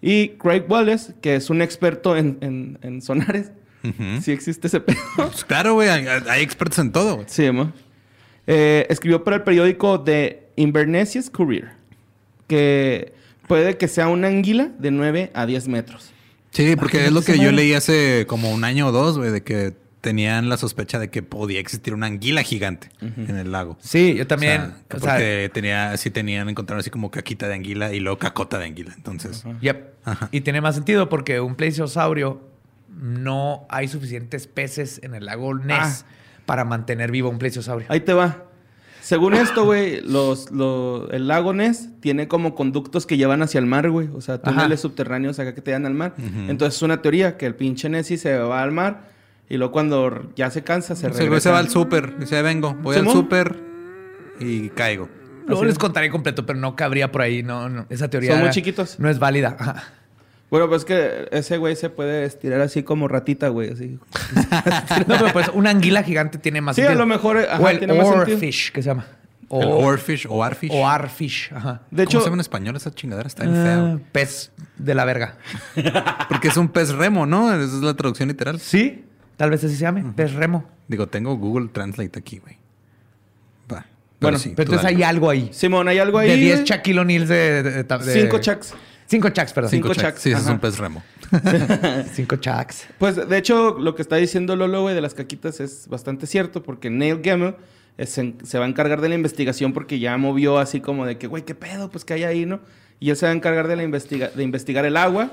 [0.00, 3.50] Y Craig Wallace, que es un experto en, en- en sonares,
[3.84, 4.20] Ujú.
[4.22, 4.98] si existe ese pedo.
[5.16, 7.16] Pues claro, güey, hay, hay expertos en todo.
[7.16, 7.26] güey.
[7.28, 7.48] sí.
[8.50, 11.72] Eh, escribió para el periódico The Inverness Courier
[12.46, 13.12] que
[13.46, 16.10] puede que sea una anguila de 9 a 10 metros.
[16.50, 19.42] Sí, porque es lo que yo leí hace como un año o dos, güey, de
[19.42, 23.76] que tenían la sospecha de que podía existir una anguila gigante en el lago.
[23.80, 24.62] Sí, yo también.
[24.62, 28.00] O sea, o sea, porque tenía, sí tenían, encontraron así como caquita de anguila y
[28.00, 28.94] luego cacota de anguila.
[28.96, 29.94] Entonces, Yep.
[30.04, 30.28] Ajá.
[30.32, 32.40] Y tiene más sentido porque un plesiosaurio
[33.00, 36.04] no hay suficientes peces en el lago Ness
[36.46, 37.86] para mantener vivo un plesiosaurio.
[37.90, 38.44] Ahí te va.
[39.00, 43.64] Según esto, güey, los, lo- el lago Ness tiene como conductos que llevan hacia el
[43.66, 44.08] mar, güey.
[44.12, 44.76] O sea, túneles Ajá.
[44.76, 46.14] subterráneos acá que te dan al mar.
[46.48, 49.08] Entonces es una teoría que el pinche Nessie se va al mar
[49.48, 51.48] y luego cuando ya se cansa se o sea, el güey regresa.
[51.48, 52.18] se va al súper.
[52.18, 53.58] Dice, vengo, voy al súper
[54.40, 55.08] y caigo.
[55.46, 55.78] Luego Así les es.
[55.78, 57.42] contaré completo, pero no cabría por ahí.
[57.42, 57.86] No, no.
[57.88, 58.98] Esa teoría Son muy chiquitos.
[59.00, 59.56] no es válida.
[59.58, 59.84] Ajá.
[60.50, 63.70] Bueno, pues que ese güey se puede estirar así como ratita, güey.
[63.72, 63.98] Así.
[65.06, 67.00] No, pero pues una anguila gigante tiene más Sí, a sentido.
[67.04, 68.36] lo mejor, ajá, o el tiene más sentido.
[68.36, 69.06] oarfish, que se llama.
[69.50, 70.70] O, el oarfish o arfish.
[70.72, 71.50] o arfish.
[71.54, 71.82] Ajá.
[71.90, 73.26] De ¿Cómo hecho, se llama en español esa chingadera?
[73.26, 74.00] Está Ah, feo.
[74.12, 75.36] pez de la verga.
[76.28, 77.52] Porque es un pez remo, ¿no?
[77.54, 78.60] Esa es la traducción literal.
[78.60, 79.04] Sí,
[79.36, 80.04] tal vez así se llame.
[80.16, 80.64] Pez remo.
[80.88, 82.56] Digo, tengo Google Translate aquí, güey.
[83.72, 83.86] Va.
[84.20, 84.96] Bueno, sí, Pero entonces dale.
[84.96, 85.48] hay algo ahí.
[85.52, 86.28] Simón, hay algo ahí.
[86.30, 86.64] de 10 güey?
[86.66, 88.74] Shaquille O'Neal de, de- de- de- Cinco Chucks.
[89.08, 89.70] Cinco Chucks, perdón.
[89.70, 90.20] Cinco Cinco Chucks.
[90.22, 91.02] Sí, ese es un pez remo.
[92.12, 92.86] Cinco Chucks.
[92.98, 96.62] Pues de hecho, lo que está diciendo Lolo, güey, de las caquitas es bastante cierto,
[96.62, 97.56] porque Neil Gaiman
[97.96, 101.16] es en- se va a encargar de la investigación porque ya movió así como de
[101.18, 101.90] que, güey, ¿qué pedo?
[101.90, 102.60] Pues que hay ahí, ¿no?
[103.00, 105.30] Y él se va a encargar de, la investiga de investigar el agua,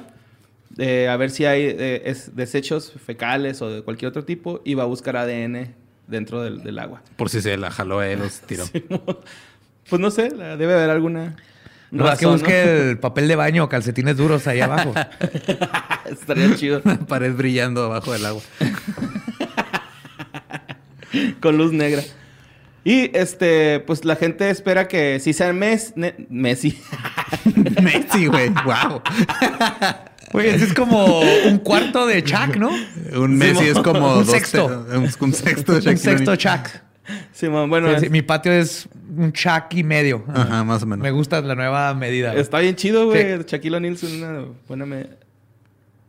[0.78, 4.74] eh, a ver si hay eh, es- desechos fecales o de cualquier otro tipo, y
[4.76, 5.74] va a buscar ADN
[6.08, 7.02] dentro del, del agua.
[7.18, 8.64] Por si se la jaló a él o se tiró.
[9.90, 11.36] Pues no sé, debe haber alguna
[11.92, 14.94] No, es que razón, busque el papel de baño o calcetines duros ahí abajo.
[16.10, 16.82] Estaría chido.
[17.08, 18.42] Pared brillando abajo del agua.
[21.40, 22.02] con luz negra.
[22.84, 26.80] Y este, pues la gente espera que si sea Mes- Ne- Messi.
[27.82, 28.50] Messi, güey.
[28.50, 29.02] Wow.
[30.34, 32.70] Oye, ese es como un cuarto de Chuck, ¿no?
[33.16, 34.86] Un Messi es como Un dos sexto.
[34.94, 36.36] un, un sexto de Un Shaquille sexto.
[36.36, 36.68] Chuck.
[37.32, 38.88] Simón, bueno, Sí, sí, es- mi patio es
[39.18, 40.24] un Chuck y medio.
[40.34, 41.04] Ajá, más o menos.
[41.04, 42.30] Me gusta la nueva medida.
[42.32, 42.42] güey.
[42.42, 43.38] está bien chido, güey.
[43.40, 43.44] Sí.
[43.48, 45.10] Shaquille O'Neal es una buena me-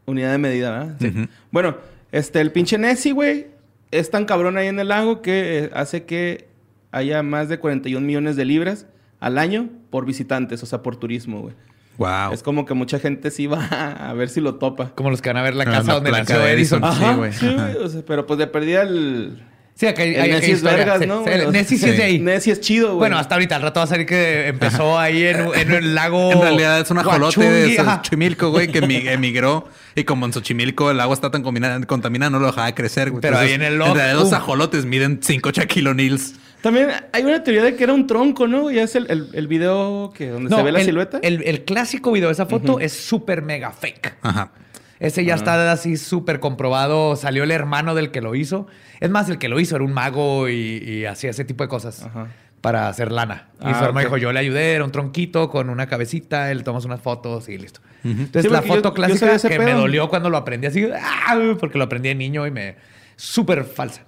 [0.07, 0.97] unidad de medida, ¿verdad?
[1.01, 1.29] Sí.
[1.51, 1.77] Bueno,
[2.13, 3.47] este, el pinche Nessie, güey,
[3.91, 6.49] es tan cabrón ahí en el lago que eh, hace que
[6.93, 8.87] haya más de 41 millones de libras
[9.21, 11.55] al año por visitantes, o sea, por turismo, güey.
[11.99, 12.33] Wow.
[12.33, 14.91] Es como que mucha gente sí va a ver si lo topa.
[14.95, 16.85] Como los que van a ver la Ah, casa donde nació Edison.
[16.85, 16.95] Edison.
[17.11, 17.47] Sí, güey, sí,
[17.83, 19.43] o sea, pero pues de perdida el...
[19.79, 21.19] Sí, acá hay, El hay- Nessie hay es vergas, Sí, ¿no?
[21.19, 21.41] sí, güey?
[21.43, 22.19] el Nessie sí es de ahí.
[22.19, 22.99] Nessie es chido, güey.
[22.99, 26.33] Bueno, hasta ahorita, al rato va a salir que empezó ahí en, en el lago.
[26.33, 27.77] En realidad es un ajolote de.
[27.77, 29.69] Xochimilco, güey, que emi- emigró.
[29.95, 33.21] Y como en Xochimilco el agua está tan contaminada, no lo dejaba crecer, güey.
[33.21, 34.35] Pero ahí en el log, En realidad los ¡pum!
[34.35, 36.35] ajolotes miden 5 Shaquille O'Neals.
[36.63, 38.71] También hay una teoría de que era un tronco, ¿no?
[38.71, 41.19] Ya es el, el, el video que donde se ve la el, silueta.
[41.23, 44.15] El, el clásico video de esa foto es súper mega fake.
[44.23, 44.51] Ajá.
[44.99, 47.17] Ese ya está así súper comprobado.
[47.17, 48.67] Salió el hermano del que lo hizo.
[49.01, 51.69] Es más, el que lo hizo era un mago y, y hacía ese tipo de
[51.69, 52.09] cosas
[52.63, 53.51] para hacer lana.
[53.61, 56.65] Y Ah, su hermano dijo, yo le ayudé, era un tronquito con una cabecita, él
[56.65, 57.81] tomas unas fotos y listo.
[58.03, 61.39] Entonces Sí, la foto yo clásica que me dolió cuando lo aprendí así, ¡ah!
[61.61, 62.77] porque lo aprendí de niño y me...
[63.17, 64.05] Súper falsa.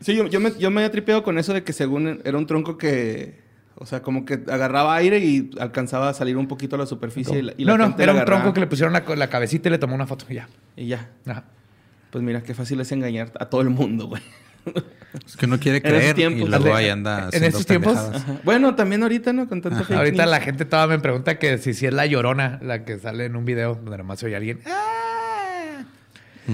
[0.00, 2.46] Sí, yo, yo me, yo me había tripeado con eso de que según era un
[2.46, 3.40] tronco que...
[3.82, 7.38] O sea, como que agarraba aire y alcanzaba a salir un poquito a la superficie.
[7.38, 9.30] Y la, y la no, no, gente era un tronco que le pusieron la, la
[9.30, 10.48] cabecita y le tomó una foto y ya.
[10.76, 11.08] Y ya.
[11.26, 11.44] Ajá.
[12.10, 14.20] Pues mira, qué fácil es engañar a todo el mundo, güey.
[15.26, 16.50] Es que uno quiere creer y tiempos.
[16.50, 17.96] luego De- ahí anda en estos tiempos.
[17.96, 18.36] Ajá.
[18.44, 19.48] Bueno, también ahorita, ¿no?
[19.48, 22.84] Con tanta Ahorita la gente toda me pregunta que si, si es la llorona la
[22.84, 24.60] que sale en un video donde nomás se oye alguien.
[24.66, 25.84] ¡Ah!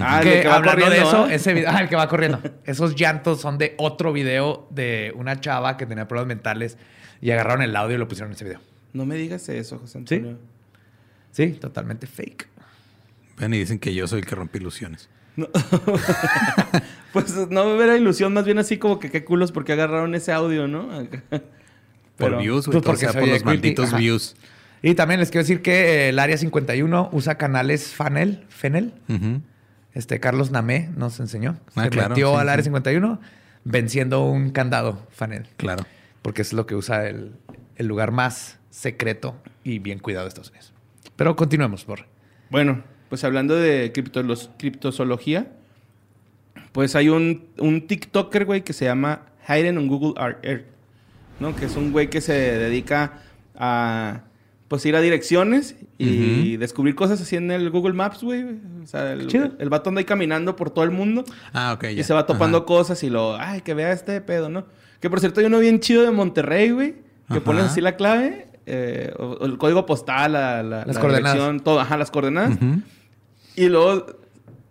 [0.01, 1.35] Ah, el que, de que va hablando corriendo, de eso, ¿ah?
[1.35, 2.41] ese video, ah, el que va corriendo.
[2.65, 6.77] Esos llantos son de otro video de una chava que tenía problemas mentales
[7.21, 8.61] y agarraron el audio y lo pusieron en ese video.
[8.93, 10.39] No me digas eso, José Antonio.
[11.33, 12.49] Sí, totalmente fake.
[13.39, 15.09] Ven y dicen que yo soy el que rompe ilusiones.
[17.13, 20.69] Pues no era ilusión, más bien así como que qué culos porque agarraron ese audio,
[20.69, 20.89] ¿no?
[22.19, 22.75] Por views, güey.
[22.75, 23.97] pues todo porque sea se por los creepy, malditos ajá.
[23.97, 24.37] views.
[24.83, 28.93] Y también les quiero decir que el Área 51 usa canales Fanel, Fenel.
[29.95, 31.57] Este Carlos Namé nos enseñó.
[31.75, 32.67] Ah, Se claro, metió sí, al Área sí.
[32.67, 33.19] 51
[33.65, 35.47] venciendo un candado Fanel.
[35.57, 35.87] Claro.
[36.27, 37.37] Porque es lo que usa el,
[37.77, 40.73] el lugar más secreto y bien cuidado de Estados Unidos.
[41.15, 42.01] Pero continuemos, por
[42.51, 45.53] Bueno, pues hablando de criptolos- criptozoología,
[46.73, 50.67] pues hay un, un TikToker, güey, que se llama Hayden on Google Ar- Earth,
[51.39, 51.55] ¿no?
[51.55, 53.21] Que es un güey que se dedica
[53.55, 54.23] a,
[54.67, 58.43] pues, ir a direcciones y descubrir cosas así en el Google Maps, güey.
[58.83, 59.53] O sea, el, Chido.
[59.61, 61.85] el vato anda ahí caminando por todo el mundo Ah, ok.
[61.93, 62.03] y ya.
[62.03, 62.67] se va topando Ajá.
[62.67, 64.67] cosas y lo, ay, que vea este pedo, ¿no?
[65.07, 66.95] Que por cierto hay uno bien chido de Monterrey, güey,
[67.29, 67.41] que Ajá.
[67.45, 71.63] pones así la clave, eh, o, o el código postal, la, la, Las la coordenadas.
[71.63, 72.59] todo, ajá, las coordenadas.
[73.55, 74.07] Y luego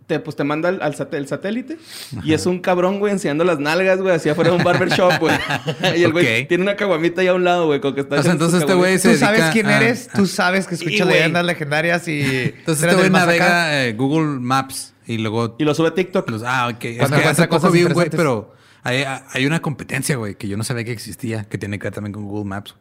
[0.06, 1.78] te, pues, te manda al, al sat- el satélite
[2.22, 5.34] y es un cabrón, güey, enseñando las nalgas, güey, hacia afuera de un barbershop, güey.
[5.96, 8.22] y el güey tiene una caguamita ahí a un lado, güey, con que está O
[8.22, 10.78] sea, entonces este güey se Tú sabes dedica quién a- eres, tú sabes que Y,
[10.78, 11.16] escuchas güey.
[11.18, 12.20] leyendas legendarias y...
[12.58, 15.56] Entonces este güey navega eh, Google Maps y luego...
[15.58, 16.28] Y lo sube a TikTok.
[16.28, 16.84] los- ah, ok.
[16.84, 18.54] Es que hace poco cosas vi un güey, pero
[18.86, 21.94] hay, hay una competencia, güey, que yo no sabía que existía, que tiene que ver
[21.94, 22.74] también con Google Maps.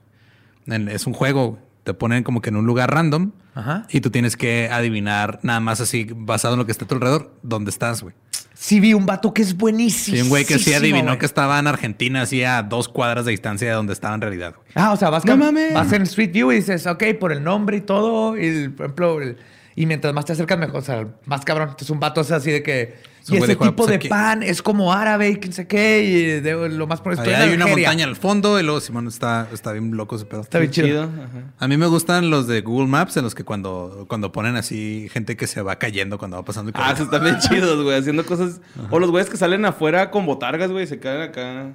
[0.67, 3.85] Es un juego, te ponen como que en un lugar random Ajá.
[3.89, 6.95] y tú tienes que adivinar nada más así, basado en lo que está a tu
[6.95, 8.15] alrededor, dónde estás, güey.
[8.55, 10.15] Sí vi un vato que es buenísimo.
[10.15, 11.19] Sí, un güey que sí adivinó güey.
[11.19, 14.55] que estaba en Argentina, así a dos cuadras de distancia de donde estaba en realidad,
[14.55, 14.67] güey.
[14.75, 15.73] Ah, o sea, vas, No mames.
[15.73, 18.85] vas en Street View y dices, ok, por el nombre y todo, y el- por
[18.85, 19.37] ejemplo, el-
[19.75, 21.67] y mientras más te acercas, mejor, o sea, más cabrón.
[21.69, 22.95] Entonces un vato es así de que
[23.27, 26.03] Y ese "Ah, tipo pues de aquí- pan es como árabe y quién sé qué.
[26.03, 29.07] Y de- lo más por esto Allá hay una montaña al fondo y luego Simón
[29.07, 30.41] está, está bien loco ese pedo.
[30.41, 31.03] Está bien chido.
[31.03, 31.53] Ajá.
[31.57, 35.07] A mí me gustan los de Google Maps en los que cuando, cuando ponen así
[35.11, 36.69] gente que se va cayendo cuando va pasando.
[36.69, 38.61] y Ah, esos están bien chidos, güey, haciendo cosas.
[38.91, 41.73] O los güeyes que salen afuera con botargas, güey, se quedan acá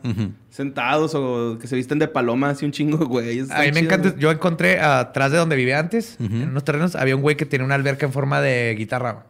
[0.51, 3.41] sentados o que se visten de paloma, así un chingo, güey.
[3.51, 4.15] A mí me encanta.
[4.19, 7.65] Yo encontré atrás de donde vivía antes, en unos terrenos, había un güey que tenía
[7.65, 9.27] una alberca en forma de guitarra.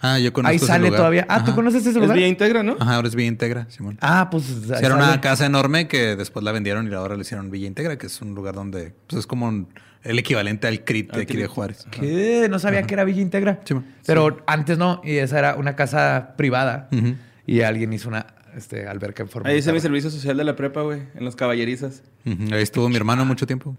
[0.00, 0.98] Ah, yo conozco Ahí ese sale lugar.
[0.98, 1.26] todavía.
[1.28, 1.54] Ah, ¿tú Ajá.
[1.54, 2.14] conoces ese Es lugar?
[2.16, 2.76] Villa Integra, ¿no?
[2.78, 3.96] Ajá, ahora es Villa Integra, Simón.
[4.00, 4.44] Ah, pues.
[4.44, 7.96] Sí, era una casa enorme que después la vendieron y ahora le hicieron Villa Integra,
[7.96, 9.68] que es un lugar donde pues, es como un-
[10.02, 11.40] el equivalente al CRIT de Al aquí CRIT.
[11.42, 11.86] de Juárez.
[11.90, 12.46] ¿Qué?
[12.50, 13.60] No sabía que era Villa Integra.
[13.64, 13.86] Sí, man.
[14.06, 16.88] Pero antes no, y esa era una casa privada.
[16.92, 17.14] Ujú.
[17.46, 20.44] Y alguien hizo una este, alberca en forma Ahí de hice mi servicio social de
[20.44, 22.02] la prepa, güey, en los caballerizas.
[22.26, 22.54] Ujú.
[22.54, 23.76] Ahí estuvo mi hermano mucho tiempo.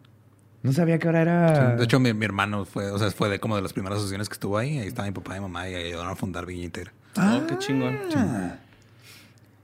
[0.65, 1.75] No sabía que ahora era.
[1.75, 4.27] De hecho, mi, mi hermano fue, o sea, fue de como de las primeras asociaciones
[4.29, 4.79] que estuvo ahí.
[4.79, 6.91] Ahí estaba mi papá y mamá y ayudaron a fundar Villa Integra.
[7.17, 7.97] Oh, qué chingón.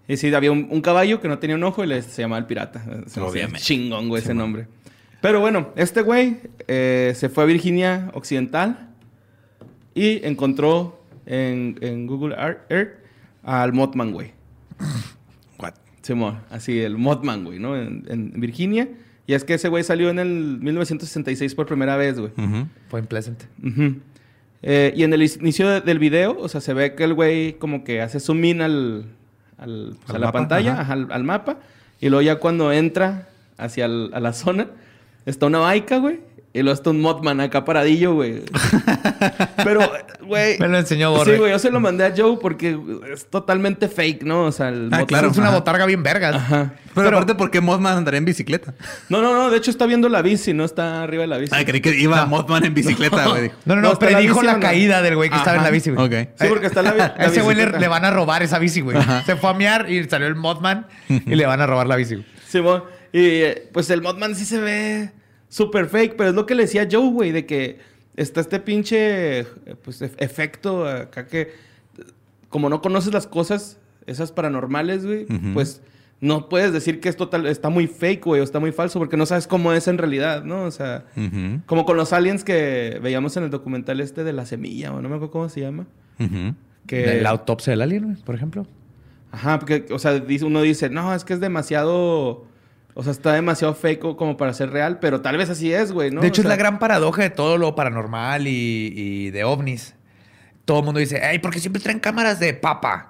[0.07, 2.39] Y sí, había un, un caballo que no tenía un ojo y le, se llamaba
[2.39, 2.83] el pirata.
[3.17, 3.61] Obviamente.
[3.61, 4.67] chingón, güey, ese nombre.
[5.21, 6.37] Pero bueno, este güey
[6.67, 8.89] eh, se fue a Virginia Occidental
[9.93, 12.93] y encontró en, en Google Ar- Earth
[13.43, 14.33] al Mothman, güey.
[15.59, 15.73] What?
[16.01, 17.75] Simón, así, el Mothman, güey, ¿no?
[17.77, 18.87] En, en Virginia.
[19.31, 22.33] Y es que ese güey salió en el 1966 por primera vez, güey.
[22.89, 23.41] Fue en Pleasant.
[24.61, 27.53] Eh, y en el inicio de- del video, o sea, se ve que el güey
[27.53, 29.05] como que hace zoom in al,
[29.57, 30.81] al- pues, Al a la mapa, pantalla, ajá.
[30.81, 31.59] ajá, al, al mapa.
[32.01, 34.67] Y luego ya cuando entra hacia el- a la zona,
[35.25, 36.19] está una baica, güey.
[36.53, 38.41] Y luego está un Mothman acá paradillo, güey.
[39.63, 39.89] Pero,
[40.25, 40.59] güey...
[40.59, 41.33] Me lo enseñó Borre.
[41.33, 42.77] Sí, güey, yo se lo mandé a Joe porque
[43.13, 44.43] es totalmente fake, ¿no?
[44.45, 45.29] O sea, el Ah, claro.
[45.29, 45.57] Es una Ajá.
[45.57, 46.35] botarga bien vergas.
[46.35, 46.73] Ajá.
[46.93, 48.73] Pero, aparte, ¿por qué Mothman andaría en bicicleta?
[49.07, 49.49] No, no, no.
[49.49, 51.53] De hecho, está viendo la bici, no está arriba de la bici.
[51.55, 53.49] Ah, creí que iba Mothman en bicicleta, güey.
[53.65, 54.59] No, no, No, no, la predijo bici la no.
[54.59, 56.05] caída del güey que estaba en la bici, güey.
[56.05, 56.29] Ok.
[56.37, 58.81] Sí, porque está la, bi- A la ese güey le, van a robar esa bici,
[58.81, 58.97] güey.
[59.25, 62.15] Se fue a mear y salió el Mothman y le van a robar la bici,
[62.15, 62.27] güey.
[62.45, 62.83] Simón.
[63.13, 65.11] Y eh, pues el Mothman sí se ve
[65.51, 67.79] súper fake, pero es lo que le decía Joe, güey, de que
[68.15, 69.45] está este pinche eh,
[69.83, 71.49] pues, ef- efecto acá que
[72.49, 75.81] como no conoces las cosas, esas paranormales, güey, pues
[76.19, 79.17] no puedes decir que es total, está muy fake, güey, o está muy falso, porque
[79.17, 80.63] no sabes cómo es en realidad, ¿no?
[80.63, 81.05] O sea,
[81.65, 85.09] como con los aliens que veíamos en el documental este de la semilla, o no
[85.09, 85.85] me acuerdo cómo se llama.
[86.87, 87.21] Que...
[87.21, 88.67] La autopsia del alien, güey, por ejemplo.
[89.31, 92.45] Ajá, porque, o sea, uno dice, no, es que es demasiado,
[92.93, 95.91] o sea, está demasiado fake o- como para ser real, pero tal vez así es,
[95.91, 96.21] güey, ¿no?
[96.21, 99.43] de hecho, O sea, es la gran paradoja de todo lo paranormal y, y de
[99.43, 99.95] ovnis.
[100.65, 103.07] Todo el mundo dice, ay, porque siempre traen cámaras de papa.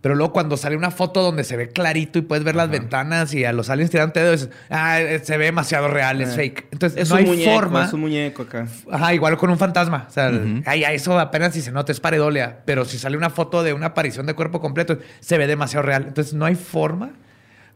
[0.00, 3.34] Pero luego cuando sale una foto donde se ve clarito y puedes ver las ventanas
[3.34, 6.68] y a los aliens tirando dedos, ah, eh, se ve demasiado real, es eh, fake.
[6.70, 7.84] Entonces, es no un hay muñeco, forma.
[7.84, 8.68] Es un muñeco acá.
[8.92, 10.06] Ajá, igual con un fantasma.
[10.08, 10.30] O sea,
[10.66, 12.60] ay, eso apenas si se nota, es pareidolia.
[12.64, 16.04] Pero si sale una foto de una aparición de cuerpo completo, se ve demasiado real.
[16.06, 17.10] Entonces, no hay forma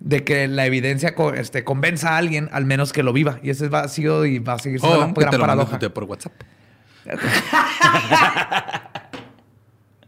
[0.05, 3.39] de que la evidencia este, convenza a alguien, al menos que lo viva.
[3.43, 5.43] Y ese va, ha sido y va a seguir siendo la Oh, gran te lo
[5.43, 5.79] paradoja.
[5.79, 6.33] tío por WhatsApp.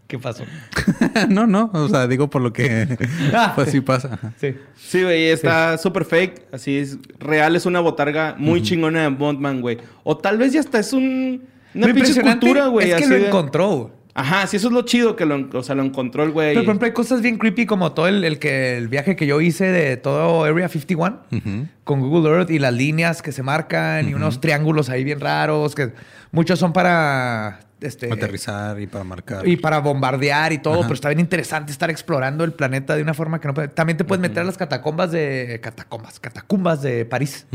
[0.07, 0.45] ¿Qué pasó?
[1.29, 1.71] no, no.
[1.73, 2.87] O sea, digo por lo que...
[3.55, 4.19] pues sí pasa.
[4.39, 4.55] Sí.
[4.77, 9.61] Sí, güey, está súper fake, así es, real, es una botarga muy chingona de Bondman,
[9.63, 9.79] güey.
[10.03, 11.43] O tal vez ya hasta es un,
[11.75, 12.91] una Lo pinche impresionante cultura, güey.
[12.91, 13.91] Es que así lo de- encontró.
[14.17, 16.51] Ajá, sí, eso es lo chido que lo, o sea, lo encontró el güey.
[16.51, 19.27] Pero, por ejemplo, hay cosas bien creepy como todo el, el que, el viaje que
[19.27, 21.67] yo hice de todo Area 51 Ujú.
[21.83, 25.75] con Google Earth y las líneas que se marcan y unos triángulos ahí bien raros
[25.75, 25.93] que
[26.31, 29.49] muchos son para este Aterrizar y para marcar.
[29.49, 30.83] y para bombardear y todo, Ajá.
[30.85, 33.97] pero está bien interesante estar explorando el planeta de una forma que no puede- También
[33.97, 37.47] te puedes meter a las catacombas de catacombas, catacumbas de París,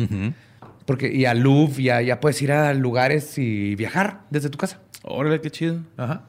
[0.85, 4.79] porque y al Louvre ya, ya puedes ir a lugares y viajar desde tu casa.
[5.03, 5.77] Órale, qué chido.
[5.95, 6.23] Ajá.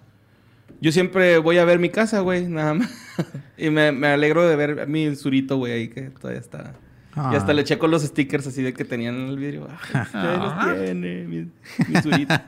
[0.80, 2.90] Yo siempre voy a ver mi casa, güey, nada más.
[3.59, 6.74] y me, me alegro de ver mi surito, güey, ahí que todavía está.
[7.14, 7.30] Ah.
[7.33, 9.68] Y hasta le checo los stickers así de que tenían en el vidrio.
[9.92, 11.48] Ah, ahí los tiene, mi,
[11.88, 12.35] mi surito.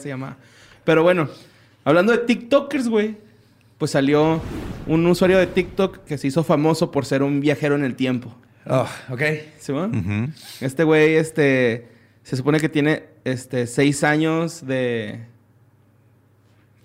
[0.00, 0.36] Se llama.
[0.84, 1.28] Pero bueno,
[1.84, 3.16] hablando de TikTokers, güey,
[3.78, 4.40] pues salió
[4.86, 8.36] un usuario de TikTok que se hizo famoso por ser un viajero en el tiempo.
[8.66, 9.22] Oh, ok.
[9.58, 9.90] ¿Sí, va?
[10.60, 11.88] Este güey, este,
[12.22, 15.20] se supone que tiene, este, seis años de,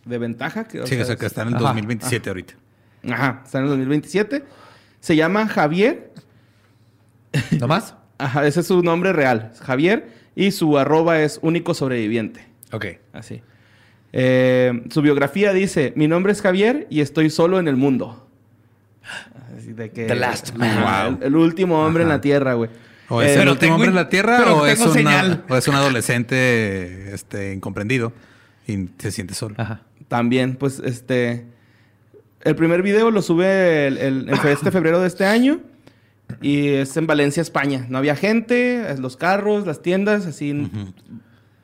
[0.06, 0.64] de ventaja.
[0.66, 1.64] Que, o Sí, sea, o sea, que está en el Ajá.
[1.66, 2.54] 2027 ahorita.
[3.10, 4.44] Ajá, está en el 2027.
[5.00, 6.12] Se llama Javier.
[7.60, 7.96] ¿No más?
[8.18, 9.52] Ajá, ese es su nombre real.
[9.62, 10.10] Javier.
[10.36, 12.46] Y su arroba es único sobreviviente.
[12.72, 12.86] Ok.
[13.14, 13.42] Así.
[14.14, 18.28] Eh, su biografía dice: Mi nombre es Javier y estoy solo en el mundo.
[19.58, 20.06] Así de que.
[20.06, 20.82] The last man.
[21.12, 21.18] Wow.
[21.22, 22.70] el, el último hombre en la tierra, güey.
[23.08, 25.56] O es Eh, el pero último tengo hombre en la Tierra o es, una- o
[25.56, 28.14] es un adolescente este, incomprendido
[28.68, 29.56] y se siente solo.
[29.58, 29.82] Ajá.
[30.08, 31.46] También, pues, este.
[32.42, 35.62] El primer video lo sube el, este febrero de este año.
[36.42, 37.86] Y es en Valencia, España.
[37.90, 40.70] No había gente, los carros, las tiendas, así.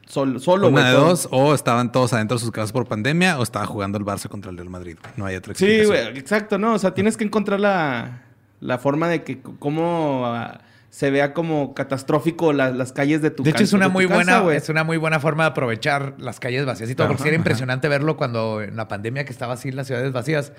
[0.07, 3.43] Solo, solo, Una de dos, o estaban todos adentro de sus casas por pandemia, o
[3.43, 4.97] estaba jugando el Barça contra el Real Madrid.
[5.15, 6.73] No hay otra Sí, güey, exacto, ¿no?
[6.73, 8.23] O sea, tienes que encontrar la,
[8.59, 10.59] la forma de que cómo ah,
[10.91, 14.41] se vea como catastrófico la- las calles de tu De hecho, es una muy casa,
[14.41, 17.23] buena, es una muy buena forma de aprovechar las calles vacías y todo, porque Ajá,
[17.23, 17.41] sí era ajá.
[17.41, 20.51] impresionante verlo cuando en la pandemia que estaba así las ciudades vacías,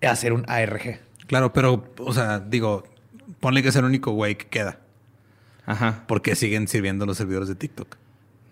[0.00, 1.00] hacer un ARG.
[1.26, 2.84] Claro, pero, o sea, digo,
[3.40, 4.78] ponle que es el único güey que queda.
[5.66, 6.04] Ajá.
[6.06, 7.96] Porque siguen sirviendo los servidores de TikTok.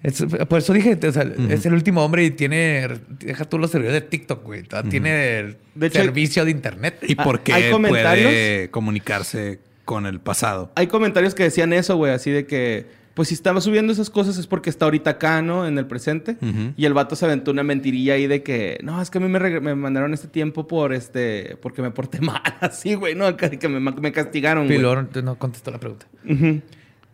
[0.03, 3.71] Es- por eso dije, o sea, es el último hombre y tiene, deja tú los
[3.71, 4.65] servidores de TikTok, güey.
[4.89, 6.99] Tiene De hecho, servicio de internet.
[7.07, 8.27] ¿Y Ah, por ¿hay qué comentarios?
[8.27, 10.71] puede comunicarse con el pasado?
[10.77, 14.39] Hay comentarios que decían eso, güey, así de que, pues si estaba subiendo esas cosas
[14.39, 15.67] es porque está ahorita acá, ¿no?
[15.67, 16.37] En el presente.
[16.77, 19.27] Y el vato se aventó una mentirilla ahí de que, no, es que a mí
[19.27, 23.37] me, me mandaron este tiempo por este, porque me porté mal, así, güey, ¿no?
[23.37, 24.79] Que, que me, me castigaron, güey.
[24.79, 26.07] Pilor no contestó la pregunta.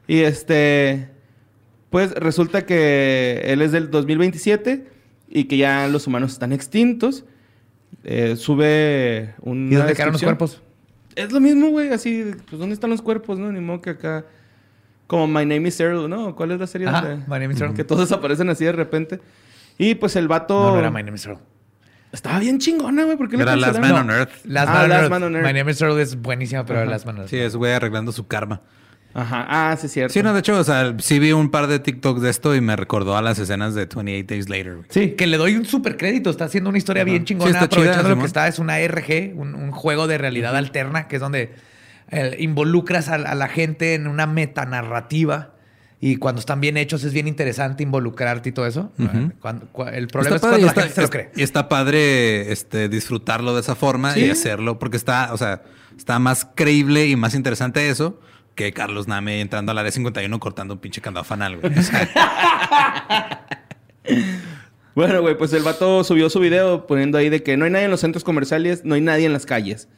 [0.06, 1.08] Y este,
[1.88, 4.86] pues resulta que él es del 2027
[5.30, 7.24] y que ya los humanos están extintos.
[8.04, 9.72] Eh, sube un.
[9.72, 10.60] ¿Y dónde quedaron los cuerpos?
[11.16, 13.50] Es lo mismo, güey, así, pues ¿dónde están los cuerpos, no?
[13.50, 14.24] Ni modo que acá.
[15.08, 16.34] Como My Name is Earl, ¿no?
[16.36, 16.86] ¿Cuál es la serie?
[16.88, 17.74] Ajá, donde- My Name is Earl.
[17.74, 19.20] Que todos desaparecen así de repente.
[19.78, 20.54] Y pues el vato.
[20.60, 21.38] No, no era My Name is Earl.
[22.12, 23.16] Estaba bien chingona, güey.
[23.16, 23.78] ¿Por qué Era Last?
[23.78, 24.30] Man on Earth.
[24.44, 25.10] Last, Ah, Man, on Last Earth.
[25.10, 25.46] Man on Earth.
[25.46, 26.90] My Name is Earl es buenísima, pero Ajá.
[26.90, 27.30] Last Man on Earth.
[27.30, 28.62] Sí, es güey arreglando su karma.
[29.18, 29.46] Ajá.
[29.48, 30.12] Ah, sí, es cierto.
[30.12, 32.60] Sí, no, de hecho, o sea, sí vi un par de TikToks de esto y
[32.60, 34.78] me recordó a las escenas de 28 Days Later.
[34.90, 36.28] Sí, que le doy un súper crédito.
[36.28, 37.50] Está haciendo una historia bien chingona.
[37.50, 38.46] Sí, está chida, aprovechando lo que está.
[38.46, 41.54] Es una ARG, un, un juego de realidad alterna, que es donde
[42.10, 45.52] eh, involucras a, a la gente en una metanarrativa.
[45.98, 48.92] Y cuando están bien hechos es bien interesante involucrarte y todo eso.
[49.40, 51.30] Cuando- cua- el problema Está es padre, cuando la está, gente se lo cree.
[51.34, 54.26] y está padre este, disfrutarlo de esa forma Sí.
[54.26, 55.62] y hacerlo, porque está, o sea,
[55.96, 58.20] está más creíble y más interesante eso
[58.56, 61.72] que Carlos Name entrando al área 51 cortando un pinche candado fanal, güey.
[64.96, 67.84] Bueno, güey, pues el vato subió su video poniendo ahí de que no hay nadie
[67.84, 69.90] en los centros comerciales, no hay nadie en las calles.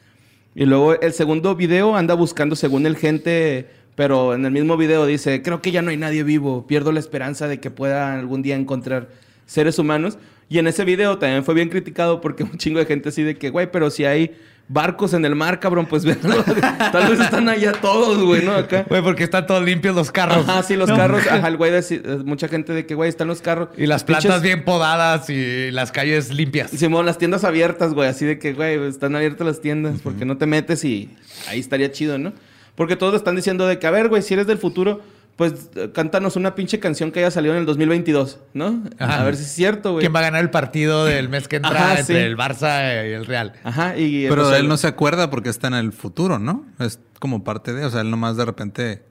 [0.55, 5.05] Y luego el segundo video anda buscando según el gente, pero en el mismo video
[5.05, 8.41] dice, creo que ya no hay nadie vivo, pierdo la esperanza de que pueda algún
[8.41, 9.07] día encontrar
[9.45, 10.17] seres humanos.
[10.49, 13.37] Y en ese video también fue bien criticado porque un chingo de gente así de
[13.37, 14.35] que, güey, pero si hay
[14.71, 16.43] barcos en el mar, cabrón, pues véanlo.
[16.43, 18.53] Tal vez están allá todos, güey, ¿no?
[18.53, 18.85] Acá.
[18.87, 20.47] Güey, porque están todos limpios los carros.
[20.47, 20.95] Ajá, sí, los No.
[20.95, 21.25] carros.
[21.27, 23.69] Ajá, el güey, deci- eh, mucha gente de que, güey, están los carros.
[23.77, 26.69] Y las Pinches- plantas bien podadas y las calles limpias.
[26.71, 28.07] Simón, las tiendas abiertas, güey.
[28.07, 29.99] Así de que, güey, están abiertas las tiendas.
[30.03, 31.09] Porque no te metes y
[31.49, 32.31] ahí estaría chido, ¿no?
[32.75, 35.01] Porque todos están diciendo de que, a ver, güey, si eres del futuro,
[35.39, 38.83] pues eh, cántanos una pinche canción que haya salido en el 2022, ¿no?
[38.99, 39.21] Ajá.
[39.21, 40.01] A ver si es cierto, güey.
[40.01, 42.13] ¿Quién va a ganar el partido del mes que entra Ajá, entre sí.
[42.21, 43.53] el Barça y el Real?
[43.63, 44.27] Ajá, y...
[44.27, 46.65] pero pues, él no se acuerda porque está en el futuro, ¿no?
[46.79, 49.03] Es como parte de, o sea, él nomás de repente,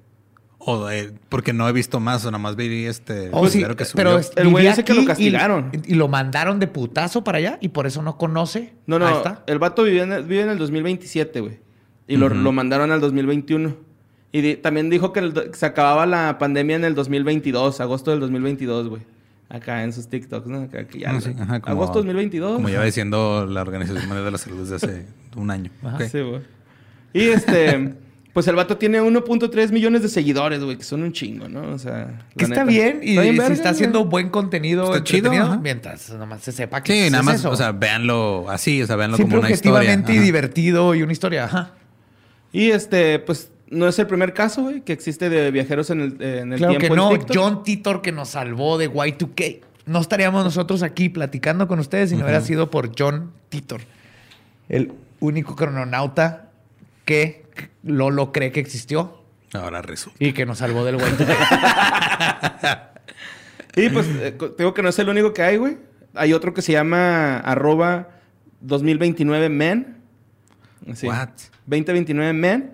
[0.59, 4.05] o de- porque no he visto más, o nomás vi este Oh, sí, que subió.
[4.05, 5.71] pero El güey dice que lo castigaron.
[5.73, 8.75] Y, y lo mandaron de putazo para allá y por eso no conoce.
[8.87, 9.45] No, Ahí no, está.
[9.47, 11.61] el vato vive en el, vive en el 2027, güey.
[12.07, 13.88] Y lo mandaron al 2021.
[14.33, 18.21] Y di- también dijo que el se acababa la pandemia en el 2022, agosto del
[18.21, 19.03] 2022, güey.
[19.49, 20.61] Acá en sus TikToks, ¿no?
[20.63, 22.57] Acá, que ya, Ah, sí, ajá, como- agosto 2022.
[22.57, 25.71] Como lleva diciendo la Organización Mundial de la Salud desde hace un año.
[25.83, 26.03] Ok.
[26.13, 26.43] Sí, güey.
[27.15, 27.95] Y este,
[28.35, 31.63] pues el vato tiene 1.3 millones de seguidores, güey, que son un chingo, ¿no?
[31.73, 32.65] O sea, Que está neta.
[32.67, 33.73] bien y Está bien si verga, está güey.
[33.73, 35.57] haciendo buen contenido Está chido, ajá.
[35.63, 37.51] mientras nomás se sepa que Sí, es nada más, eso.
[37.51, 39.79] o sea, véanlo así, o sea, véanlo Siempre como una historia.
[39.79, 40.25] objetivamente y Ajá.
[40.27, 41.45] divertido y una historia.
[41.47, 41.71] Ajá.
[42.53, 46.17] Y este, pues no es el primer caso, güey, que existe de viajeros en el,
[46.21, 47.27] eh, en el Claro tiempo que en no.
[47.35, 49.61] John Titor que nos salvó de Y2K.
[49.87, 53.81] No estaríamos nosotros aquí platicando con ustedes si no hubiera sido por John Titor.
[54.69, 56.51] El único crononauta
[57.05, 57.47] que
[57.83, 59.23] Lolo cree que existió
[59.55, 60.23] Ahora resulta.
[60.23, 62.79] y que nos salvó del Y2K.
[63.77, 65.77] Y pues, eh, co- te digo que no es el único que hay, güey.
[66.15, 68.09] Hay otro que se llama arroba
[68.67, 69.97] 2029men.
[70.91, 71.07] Así.
[71.07, 71.29] What?
[71.69, 72.73] 2029men.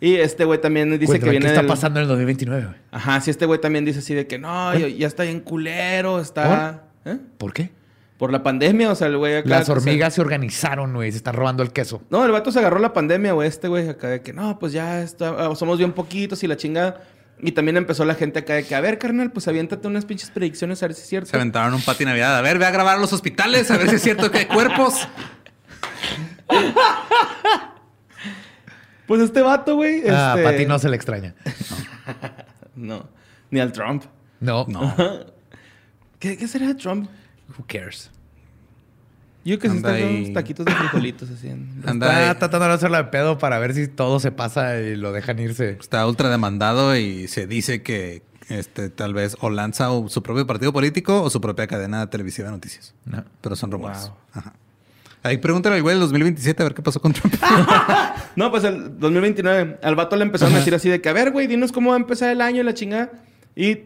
[0.00, 2.64] Y este güey también dice Cuéntame, que viene ¿Qué está del- pasando en el 2029?
[2.64, 2.76] güey?
[2.90, 6.20] Ajá, sí, este güey también dice así de que no, ya, ya está bien culero,
[6.20, 6.84] está...
[7.04, 7.18] ¿Eh?
[7.38, 7.70] ¿Por qué?
[8.16, 9.48] Por la pandemia, o sea, el güey acá...
[9.48, 11.10] Las o sea- hormigas se organizaron, güey.
[11.10, 12.02] Se están robando el queso.
[12.10, 14.72] No, el vato se agarró la pandemia, güey, este güey, acá de que no, pues
[14.72, 17.02] ya está, ah, somos bien poquitos y la chingada.
[17.42, 20.30] Y también empezó la gente acá de que, a ver, carnal, pues aviéntate unas pinches
[20.30, 21.30] predicciones a ver si es cierto.
[21.30, 22.36] Se aventaron un pati navidad.
[22.36, 24.44] A ver, ve a grabar a los hospitales, a ver si es cierto que hay
[24.46, 25.08] cuerpos.
[29.10, 30.02] Pues este vato, güey.
[30.08, 30.44] Ah, este...
[30.44, 31.34] para ti no se le extraña.
[32.76, 33.08] No,
[33.50, 34.04] ni al Trump.
[34.38, 34.64] No.
[34.68, 34.94] No.
[36.20, 37.08] ¿Qué, qué será de Trump?
[37.58, 38.08] Who cares?
[39.44, 40.20] Yo que sí está ahí.
[40.22, 41.48] unos taquitos de frijolitos así.
[41.48, 42.36] en- Anda Está ahí.
[42.38, 45.70] tratando de hacerla de pedo para ver si todo se pasa y lo dejan irse.
[45.80, 50.46] Está ultra demandado y se dice que este tal vez o lanza o su propio
[50.46, 52.94] partido político o su propia cadena televisiva de noticias.
[53.06, 53.24] No.
[53.40, 54.06] Pero son rumores.
[54.06, 54.16] Wow.
[54.34, 54.52] Ajá.
[55.22, 57.34] Ahí pregúntale al güey del 2027 a ver qué pasó con Trump.
[58.36, 59.78] No, pues el 2029.
[59.82, 61.96] Al vato le empezaron a decir así de que, a ver, güey, dinos cómo va
[61.96, 63.10] a empezar el año y la chingada.
[63.56, 63.78] Y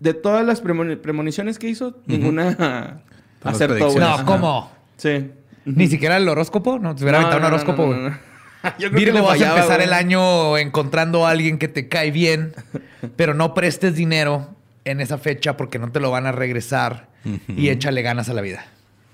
[0.00, 3.02] de todas las premoni- premoniciones que hizo, ninguna
[3.44, 3.98] acertó, güey.
[3.98, 4.24] No.
[4.24, 4.72] ¿cómo?
[4.96, 5.30] Sí.
[5.66, 6.78] Ni siquiera el horóscopo.
[6.78, 8.00] No, te hubiera No, aventado no, un horóscopo, no, güey.
[8.00, 8.16] no, no.
[8.78, 12.10] Yo creo que Virgo, vas a empezar el año encontrando a alguien que te cae
[12.10, 12.52] bien,
[13.16, 14.48] pero no prestes dinero
[14.84, 17.08] en esa fecha porque no te lo van a regresar
[17.48, 18.64] y échale ganas a la vida.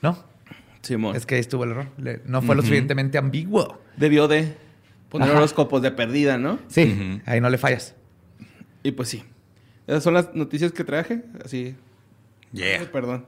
[0.00, 0.16] ¿No?
[0.86, 1.16] Simón.
[1.16, 1.88] Es que ahí estuvo el error.
[1.98, 3.80] Le- no fue lo suficientemente ambiguo.
[3.96, 4.56] Debió de
[5.08, 5.38] poner Ajá.
[5.38, 6.58] horóscopos de perdida, ¿no?
[6.68, 7.94] Sí, ahí no le fallas.
[8.82, 9.24] Y pues sí.
[9.86, 11.22] Esas son las noticias que traje.
[11.44, 11.74] Así.
[12.52, 12.80] yeah.
[12.80, 13.26] Ay, perdón.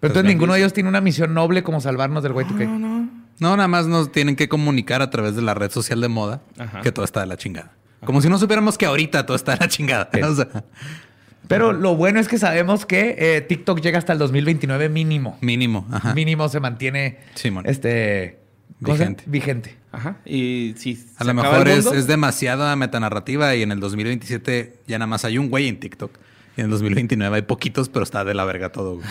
[0.00, 3.10] Pero entonces ninguno de ellos tiene una misión noble como salvarnos del güey 2K.
[3.38, 6.40] No, nada más nos tienen que comunicar a través de la red social de moda
[6.58, 6.80] Ajá.
[6.82, 7.72] que todo está de la chingada.
[8.04, 10.08] Como si no supiéramos que ahorita todo está de la chingada.
[10.12, 10.20] Sí.
[10.22, 10.48] O sea,
[11.48, 15.38] Pero lo bueno es que sabemos que eh, TikTok llega hasta el 2029 mínimo.
[15.40, 15.86] mínimo.
[15.90, 16.14] Ajá.
[16.14, 17.64] Mínimo se mantiene Simón.
[17.66, 18.40] este.
[18.78, 19.24] Vigente.
[19.26, 19.74] vigente.
[19.90, 20.18] Ajá.
[20.26, 23.72] Y si A se lo acaba mejor el es, mundo, es demasiada metanarrativa y en
[23.72, 26.10] el 2027 ya nada más hay un güey en TikTok.
[26.56, 28.96] Y en el 2029 hay poquitos, pero está de la verga todo.
[28.96, 29.06] güey.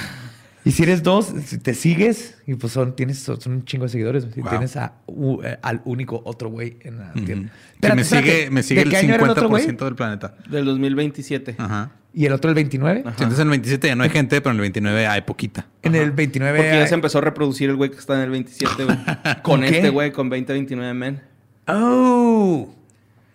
[0.66, 3.90] Y si eres dos, si te sigues y pues son, tienes, son un chingo de
[3.90, 4.28] seguidores.
[4.34, 4.50] Si Wow.
[4.50, 7.52] tienes a, u- eh, al único otro güey en la tienda.
[7.74, 9.64] Espérate, me sigue, me sigue ¿De el qué año era el otro güey?
[9.66, 10.36] 50% del planeta.
[10.50, 11.56] Del 2027.
[11.58, 11.92] Ajá.
[12.18, 13.02] ¿Y el otro el 29?
[13.06, 13.10] Ajá.
[13.18, 15.68] Sí, Entonces en el 27 ya no hay gente, pero en el 29 hay poquita.
[15.84, 18.22] En el 29 Porque ya hay- se empezó a reproducir el güey que está en
[18.22, 18.98] el 27, güey.
[19.44, 19.68] Con qué?
[19.78, 21.22] este güey, con 2029 men.
[21.68, 22.74] ¡Oh!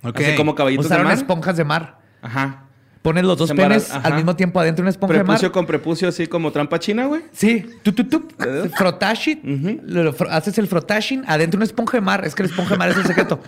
[0.03, 0.19] Ok.
[0.21, 1.19] Así como caballitos Usaron de mar.
[1.19, 1.99] esponjas de mar.
[2.23, 2.65] Ajá.
[3.03, 5.53] Pones los dos penes al mismo tiempo adentro de una esponja de Prepucio mar.
[5.53, 7.23] con prepucio así como trampa china, güey.
[7.33, 8.29] Sí, tú, tú, tú.
[8.77, 9.41] Frotashing.
[9.43, 9.81] Ujú.
[9.87, 12.25] Lo- lo fro- haces el frotashing adentro de una esponja de mar.
[12.27, 13.41] Es que la esponja de mar es el secreto.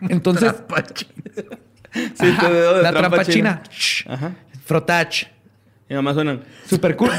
[0.08, 0.54] Entonces,
[1.92, 3.62] Sí, ajá, tu dedo de la trampa, china.
[4.08, 4.32] Ajá.
[4.64, 5.24] Frotach.
[5.88, 6.42] Y nada más suenan.
[6.66, 7.10] Super cool.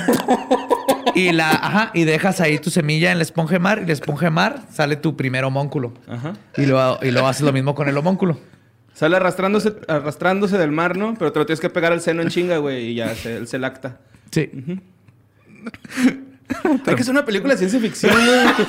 [1.15, 3.93] y la, ajá, y dejas ahí tu semilla en la esponja de mar y la
[3.93, 5.93] esponja de mar sale tu primer homónculo.
[6.07, 6.33] Ajá.
[6.57, 8.39] Y lo, y lo haces lo mismo con el homónculo.
[8.93, 11.13] Sale arrastrándose, arrastrándose del mar, ¿no?
[11.17, 12.87] Pero te lo tienes que pegar al seno en chinga, güey.
[12.87, 13.99] Y ya se, se lacta.
[14.31, 14.49] Sí.
[16.85, 18.67] Hay que hacer una película de ciencia ficción, güey.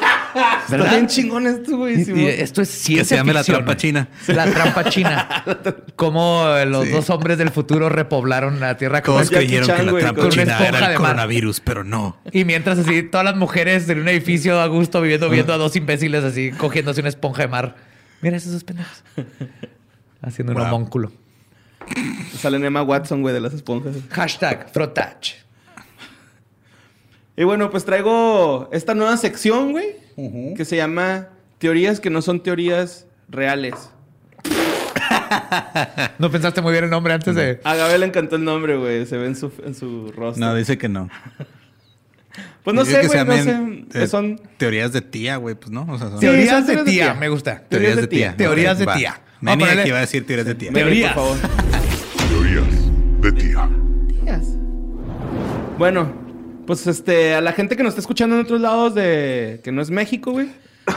[0.65, 2.01] Está bien chingón esto, güey.
[2.01, 2.21] Y, Simón.
[2.23, 3.59] y esto es ciencia se llame la ficción.
[3.59, 4.09] trampa china.
[4.27, 5.45] La trampa china.
[5.97, 6.91] Cómo eh, los Sí.
[6.91, 10.03] dos hombres del futuro repoblaron la Tierra con Todos Jackie creyeron Chan, que la güey,
[10.03, 11.11] trampa con una china esponja era de el mar.
[11.11, 12.17] coronavirus, pero no.
[12.33, 15.77] Y mientras así, todas las mujeres en un edificio a gusto viviendo, viendo a dos
[15.77, 17.77] imbéciles así, cogiéndose una esponja de mar.
[18.23, 19.05] Mira esos dos pendejos.
[20.21, 20.67] Haciendo un Wow.
[20.67, 21.13] homónculo.
[22.37, 23.95] Sale Emma Watson, güey, de las esponjas.
[24.11, 25.29] Hashtag frotach.
[27.39, 29.95] Y bueno, pues traigo esta nueva sección, güey.
[30.57, 31.29] Que se llama
[31.59, 33.75] Teorías que no son teorías reales.
[36.19, 37.61] ¿No pensaste muy bien el nombre antes de...?
[37.63, 39.07] A Gabriel le encantó el nombre, güey.
[39.07, 40.45] Se ve en su, en su rostro.
[40.45, 41.09] No, dice que no.
[42.65, 43.25] pues no sé, güey.
[43.25, 43.85] No sé.
[44.03, 45.83] eh, Son teorías de tía, güey, pues no.
[45.89, 47.05] O sea, son Sí, Teorías son de teorías de tía.
[47.05, 47.15] tía.
[47.15, 47.63] Me gusta.
[47.69, 48.37] teorías de tía.
[48.37, 48.97] Teorías de va.
[48.97, 49.21] tía.
[49.41, 50.73] Ponerle- aquí va a decir teorías de tía.
[50.73, 51.13] Teorías.
[51.15, 51.51] por favor.
[52.29, 52.65] Teorías
[53.21, 53.69] de tía.
[55.79, 56.11] Bueno,
[56.69, 59.83] pues este, a la gente que nos está escuchando en otros lados de que no
[59.83, 60.49] es México, güey,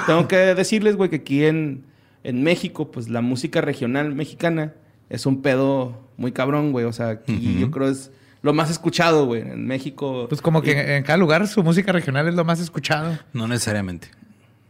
[0.05, 1.83] tengo que decirles, güey, que aquí en,
[2.23, 4.73] en México, pues la música regional mexicana
[5.09, 6.85] es un pedo muy cabrón, güey.
[6.85, 8.11] O sea, aquí yo creo es
[8.43, 9.41] lo más escuchado, güey.
[9.41, 10.27] En México.
[10.29, 13.17] Pues como que en, en cada lugar su música regional es lo más escuchado.
[13.33, 14.09] No necesariamente.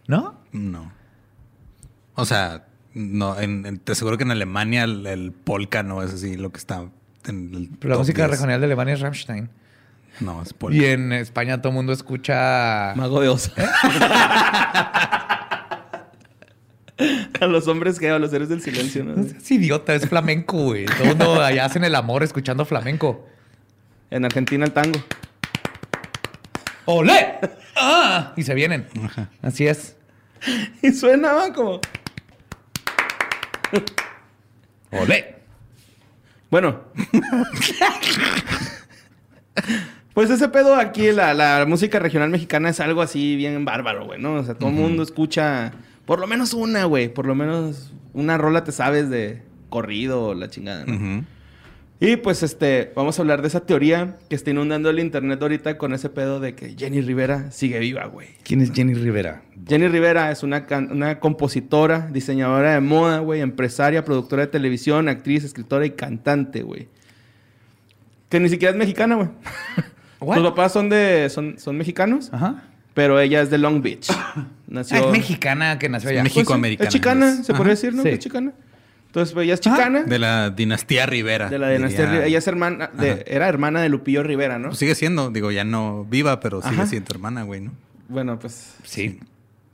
[0.08, 0.36] ¿No?
[0.52, 0.92] No.
[2.16, 6.14] O sea, no, en, en- te aseguro que en Alemania el, el polka no es
[6.14, 6.86] así lo que está
[7.28, 8.32] en el Pero la música 10.
[8.32, 9.50] regional de Alemania es Rammstein.
[10.22, 10.78] No, es polka.
[10.78, 12.94] Y en España todo el mundo escucha...
[12.96, 13.52] Mago de Oz.
[17.42, 19.20] a los hombres que a los seres del silencio, ¿no?
[19.20, 20.86] Es idiota, es flamenco, güey.
[20.86, 23.28] Todo el mundo allá hacen el amor escuchando flamenco.
[24.12, 25.04] En Argentina el tango.
[26.86, 27.40] ¡Olé!
[27.76, 28.34] ¡Ah!
[28.38, 28.88] Y se vienen.
[29.42, 29.96] Así es.
[30.82, 31.82] Y suena como.
[34.92, 35.36] ¡Olé!
[36.50, 36.82] Bueno.
[40.14, 44.22] pues ese pedo aquí, la, la música regional mexicana es algo así bien bárbaro, güey,
[44.22, 44.36] ¿no?
[44.36, 45.72] O sea, todo el mundo escucha
[46.06, 47.08] por lo menos una, güey.
[47.08, 51.26] Por lo menos una rola te sabes de corrido o la chingada, ¿no?
[52.04, 55.78] Y pues este, vamos a hablar de esa teoría que está inundando el internet ahorita
[55.78, 58.28] con ese pedo de que Jenny Rivera sigue viva, güey.
[58.44, 59.44] ¿Quién es Jenny Rivera?
[59.68, 65.44] Jenny Rivera es una, una compositora, diseñadora de moda, güey, empresaria, productora de televisión, actriz,
[65.44, 66.88] escritora y cantante, güey.
[68.30, 69.30] Que ni siquiera es mexicana, güey.
[70.22, 70.38] What?
[70.38, 72.64] Sus papás son de son, son mexicanos, Ajá.
[72.94, 74.08] pero ella es de Long Beach.
[74.68, 74.98] Nació...
[74.98, 76.20] Ah, es mexicana que nació allá.
[76.22, 77.46] Es Pues México-americana, Es chicana, es.
[77.46, 78.04] se podría decir, ¿no?
[78.04, 78.10] Sí.
[78.10, 78.54] Es chicana.
[79.08, 80.04] Entonces, pues ella es chicana.
[80.04, 81.50] De la dinastía Rivera.
[81.50, 82.12] De la dinastía diría.
[82.12, 82.28] Rivera.
[82.28, 84.70] Ella es hermana, de- era hermana de Lupillo Rivera, ¿no?
[84.70, 86.86] Pues sigue siendo, digo, ya no viva, pero sigue Ajá.
[86.86, 87.72] siendo hermana, güey, ¿no?
[88.08, 89.20] Bueno, pues, Sí.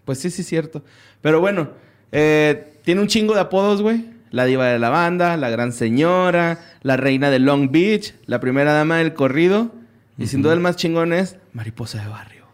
[0.06, 0.84] pues sí, sí, cierto.
[1.22, 1.70] Pero bueno,
[2.12, 4.06] eh, tiene un chingo de apodos, güey.
[4.32, 8.74] La diva de la banda, la gran señora, la reina de Long Beach, la primera
[8.74, 9.72] dama del corrido.
[10.18, 12.48] Y sin duda el más chingón es Mariposa de Barrio.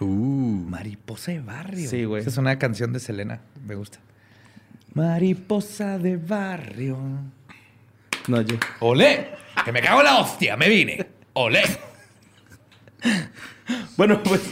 [0.00, 0.64] Uh.
[0.68, 1.88] Mariposa de barrio.
[1.88, 2.22] Sí, güey.
[2.22, 3.40] Esa es una canción de Selena.
[3.64, 3.98] Me gusta.
[4.94, 6.98] Mariposa de barrio.
[8.26, 8.56] No, yo.
[8.80, 9.30] ¡Olé!
[9.64, 10.56] ¡Que me cago en la hostia!
[10.56, 11.06] ¡Me vine!
[11.34, 11.62] ¡Olé!
[13.96, 14.42] Bueno, pues.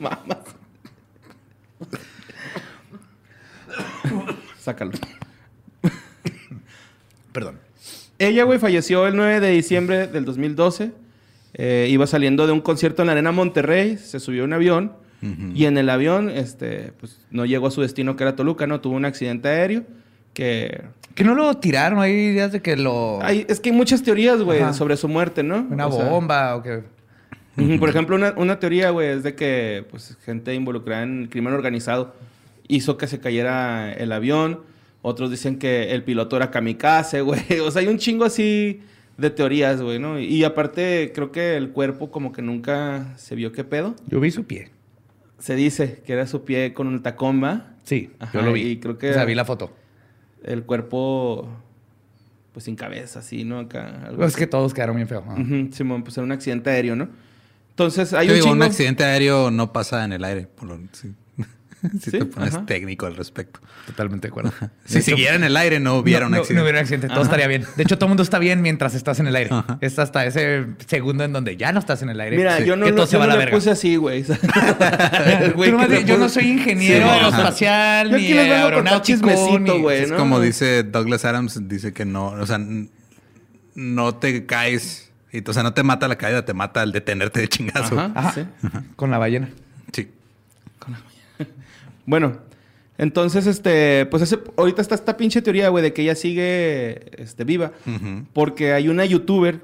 [0.00, 0.38] Mamas.
[4.58, 4.92] Sácalo.
[7.32, 7.60] Perdón.
[8.18, 10.92] Ella, güey, falleció el 9 de diciembre del 2012.
[11.54, 14.92] Eh, iba saliendo de un concierto en la Arena Monterrey, se subió a un avión
[15.54, 18.80] y en el avión, este, pues no llegó a su destino que era Toluca, ¿no?
[18.80, 19.82] Tuvo un accidente aéreo
[20.32, 20.82] que...
[21.16, 21.98] Que no lo tiraron.
[21.98, 23.18] Hay ideas de que lo...
[23.22, 25.66] Hay- es que hay muchas teorías, güey, sobre su muerte, ¿no?
[25.68, 26.82] Una O sea, bomba o que...
[27.80, 31.52] Por ejemplo, una, una teoría, güey, es de que pues, gente involucrada en el crimen
[31.54, 32.14] organizado
[32.68, 34.60] hizo que se cayera el avión.
[35.08, 37.40] Otros dicen que el piloto era kamikaze, güey.
[37.64, 38.80] O sea, hay un chingo así
[39.16, 40.20] de teorías, güey, ¿no?
[40.20, 43.94] Y aparte, creo que el cuerpo como que nunca se vio qué pedo.
[44.06, 44.70] Yo vi su pie.
[45.38, 47.74] Se dice que era su pie con un tacón, ¿va?
[47.84, 48.62] Sí, Ajá, yo lo vi.
[48.62, 49.72] y creo que- O sea, vi la foto.
[50.44, 51.48] El cuerpo,
[52.52, 53.58] pues sin cabeza, así, ¿no?
[53.60, 54.04] Acá.
[54.06, 54.38] algo Es así.
[54.40, 55.24] que todos quedaron bien feos.
[55.26, 55.40] Ajá.
[55.40, 57.08] Ujú, Simón, pues era un accidente aéreo, ¿no?
[57.78, 58.64] Entonces, hay Yo un digo, un chingo...
[58.64, 60.48] accidente aéreo no pasa en el aire.
[60.48, 61.12] Por lo, si
[62.00, 62.66] si Sí, te pones ajá.
[62.66, 63.60] técnico al respecto.
[63.86, 64.52] Totalmente de acuerdo.
[64.84, 66.54] Si hecho, siguiera en el aire, no hubiera no, un accidente.
[66.54, 67.06] No, hubiera un accidente.
[67.06, 67.22] Todo Ajá.
[67.22, 67.64] estaría bien.
[67.76, 69.50] De hecho, todo el mundo está bien mientras estás en el aire.
[69.52, 69.78] Ajá.
[69.80, 72.36] Es hasta ese segundo en donde ya no estás en el aire.
[72.36, 72.64] Mira, Sí.
[72.64, 73.56] yo no, que lo- todo se yo va no la le verga.
[73.56, 74.24] puse así, güey.
[76.04, 79.58] Yo no soy ingeniero Sí, aeroespacial ni aeronáutico.
[79.60, 80.02] ni- güey.
[80.02, 82.58] Es como dice Douglas Adams, dice que no, o sea,
[83.74, 87.40] no te caes, y, o sea, no te mata la caída, te mata el detenerte
[87.40, 87.98] de chingazo.
[87.98, 88.32] Ajá, Ajá.
[88.32, 88.42] sí.
[88.96, 89.48] Con la ballena.
[89.92, 90.08] Sí.
[92.06, 92.38] Bueno,
[92.96, 97.44] entonces, este, pues ese, ahorita está esta pinche teoría, güey, de que ella sigue este,
[97.44, 97.72] viva.
[98.32, 99.60] Porque hay una youtuber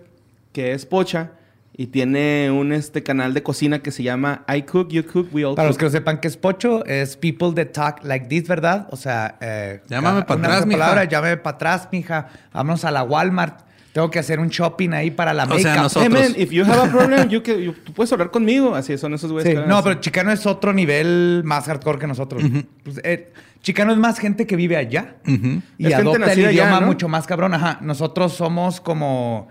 [0.52, 1.32] que es pocha
[1.76, 5.44] y tiene un este, canal de cocina que se llama I Cook, You Cook, We
[5.44, 8.46] All Para los que no sepan qué es pocho, es people that talk like this,
[8.46, 8.86] ¿verdad?
[8.90, 10.78] O sea, eh, Llámame cada- pa' una atrás, sola mija.
[10.80, 12.28] palabra, llámame para atrás, mija.
[12.52, 13.60] Vámonos a la Walmart.
[13.94, 16.64] Tengo que hacer un shopping ahí para la O sea, nosotros- Hey, man, if you
[16.64, 18.74] have a problem, you can- you- tú puedes hablar conmigo.
[18.74, 19.52] Así son esos güeyes.
[19.56, 19.84] Sí, No, así.
[19.88, 22.42] pero Chicano es otro nivel más hardcore que nosotros.
[22.82, 23.32] Pues, eh,
[23.62, 25.62] Chicano es más gente que vive allá Ujú.
[25.78, 26.86] y Es gente adopta el allá, idioma ¿no?
[26.88, 27.54] mucho más cabrón.
[27.54, 27.78] Ajá.
[27.82, 29.46] Nosotros somos como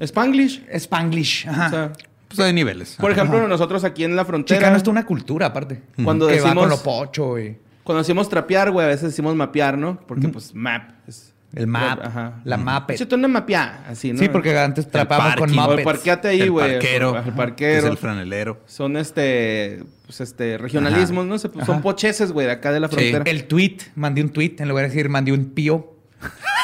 [0.00, 0.64] Spanglish.
[0.74, 1.46] Spanglish.
[1.48, 1.66] Ajá.
[1.66, 1.92] O sea,
[2.28, 2.96] Pues hay niveles.
[3.00, 4.58] por ejemplo, nosotros aquí en la frontera.
[4.60, 5.80] Chicano es una cultura aparte.
[6.02, 9.36] Cuando que va decimos- con lo pocho y Cuando decimos trapear, güey, a veces decimos
[9.36, 10.00] mapear, ¿no?
[10.08, 10.90] Porque, pues, map.
[11.06, 12.40] Es, el map, Ajá.
[12.44, 12.90] la map.
[12.92, 14.18] Échate una mapear, así, ¿no?
[14.20, 15.50] Sí, porque antes trapamos con.
[15.50, 15.82] O Muppets.
[15.84, 16.72] parqueate ahí, el güey.
[16.74, 17.78] parquero, El que parquero.
[17.78, 18.60] es el franelero.
[18.66, 21.38] Son este, pues este, regionalismos, ¿no?
[21.38, 21.80] Se- Son Ajá.
[21.82, 22.94] pocheses, güey, de acá de la Sí.
[22.94, 23.24] frontera.
[23.26, 25.94] El tweet, mandé un tweet en lugar de decir mandé un pío.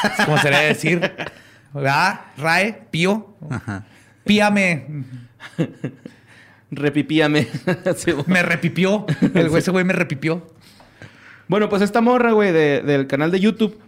[0.03, 1.11] Es como se debe decir.
[1.73, 2.21] ¿Verdad?
[2.37, 3.35] Rae, pío.
[3.49, 3.85] Ajá.
[4.25, 4.85] Píame.
[6.71, 7.47] Repipíame.
[7.97, 8.11] Sí.
[8.27, 9.05] Me repipió.
[9.33, 10.47] El güey, ese güey me repipió.
[11.47, 13.79] bueno, pues esta morra, güey, de- del canal de YouTube,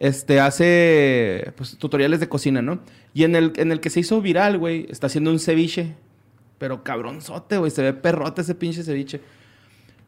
[0.00, 2.80] este, hace, pues, tutoriales de cocina, ¿no?
[3.14, 5.94] Y en el, en el que se hizo viral, güey, está haciendo un ceviche.
[6.58, 9.20] Pero cabronzote, güey, se ve perrote ese pinche ceviche.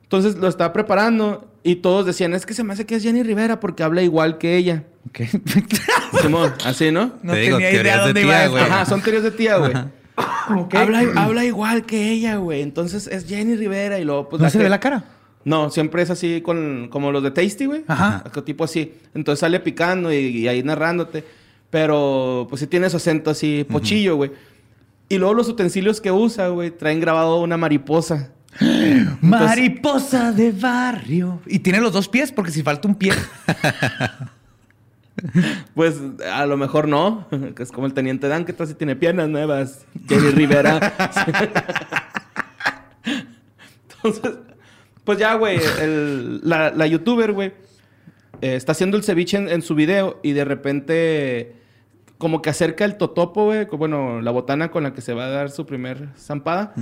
[0.03, 3.23] Entonces lo estaba preparando y todos decían, es que se me hace que es Jenny
[3.23, 4.85] Rivera porque habla igual que ella.
[5.09, 5.21] Ok.
[6.21, 7.15] Simón, así, ¿no?
[7.23, 8.51] No Te digo, tenía idea de dónde tía, iba esto.
[8.51, 8.63] güey.
[8.65, 9.73] Ajá, son teorías de tía, güey.
[10.57, 10.75] Ok.
[10.75, 12.61] Habla, habla igual que ella, güey.
[12.61, 15.05] Entonces es Jenny Rivera y luego pues ¿No se que- ve la cara?
[15.45, 17.85] No, siempre es así con como los de Tasty, güey.
[17.89, 18.25] Ajá.
[18.45, 18.95] Tipo así.
[19.15, 21.25] Entonces sale picando y, y ahí narrándote.
[21.71, 24.31] Pero pues sí tiene su acento así pochillo, güey.
[25.09, 28.31] Y luego los utensilios que usa, güey, traen grabado una mariposa.
[29.21, 31.41] Mariposa de barrio.
[31.47, 33.13] Y tiene los dos pies, porque si falta un pie.
[35.75, 36.01] Pues
[36.33, 37.27] a lo mejor no.
[37.55, 39.85] Que es como el teniente Dan, que sí tiene piernas nuevas.
[40.09, 40.95] Jenny Rivera.
[44.03, 44.33] Entonces,
[45.05, 47.53] pues ya, güey, el- la, la youtuber, güey,
[48.41, 51.53] eh, está haciendo el ceviche en, en su video y de repente
[52.19, 55.29] como que acerca el totopo, güey, bueno, la botana con la que se va a
[55.31, 56.73] dar su primer zampada.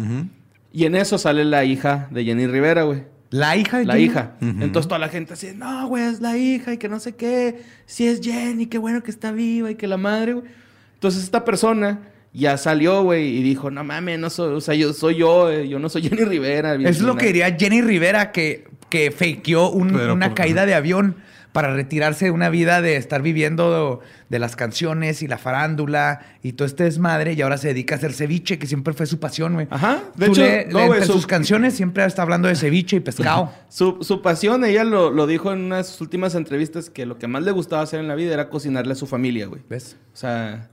[0.73, 3.05] Y en eso sale la hija de Jenny Rivera, güey.
[3.31, 4.05] La hija de La Jenny.
[4.07, 4.37] hija.
[4.41, 7.63] Entonces toda la gente así, no, güey, es la hija y que no sé qué.
[7.87, 10.47] Si es Jenny, qué bueno que está viva y que la madre, güey.
[10.95, 12.01] Entonces esta persona
[12.33, 15.69] ya salió, güey, y dijo, no mames, no soy, o sea, yo soy yo, eh,
[15.69, 16.75] yo no soy Jenny Rivera.
[16.77, 17.19] bien Es lo chingada".
[17.19, 21.17] que diría Jenny Rivera, que, que fakeó un- una por- caída de avión
[21.53, 26.53] para retirarse de una vida de estar viviendo de las canciones y la farándula y
[26.53, 29.55] todo este desmadre y ahora se dedica a hacer ceviche, que siempre fue su pasión,
[29.55, 29.67] güey.
[29.69, 32.99] Ajá, de Tú hecho, le- no, entre su- sus canciones siempre está hablando de ceviche
[32.99, 33.53] y pescado.
[33.69, 37.43] Su, su pasión, ella lo, lo dijo en unas últimas entrevistas, que lo que más
[37.43, 39.63] le gustaba hacer en la vida era cocinarle a su familia, güey.
[39.69, 39.97] ¿Ves?
[40.13, 40.70] O sea,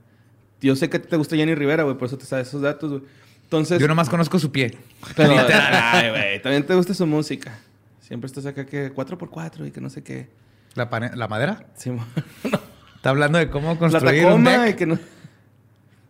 [0.60, 3.02] yo sé que te gusta Jenny Rivera, güey, por eso te sabes esos datos, güey.
[3.44, 4.76] Entonces, Yo nomás conozco su pie.
[5.16, 7.58] pero, ay, güey, también te gusta su música.
[8.00, 10.28] Siempre estás acá que 4x4 y que no sé qué.
[10.74, 11.64] ¿La, la madera?
[11.74, 12.04] Sí, mo-
[12.96, 14.74] Está hablando de cómo la construir un Tacoma deck.
[14.74, 14.98] y que no...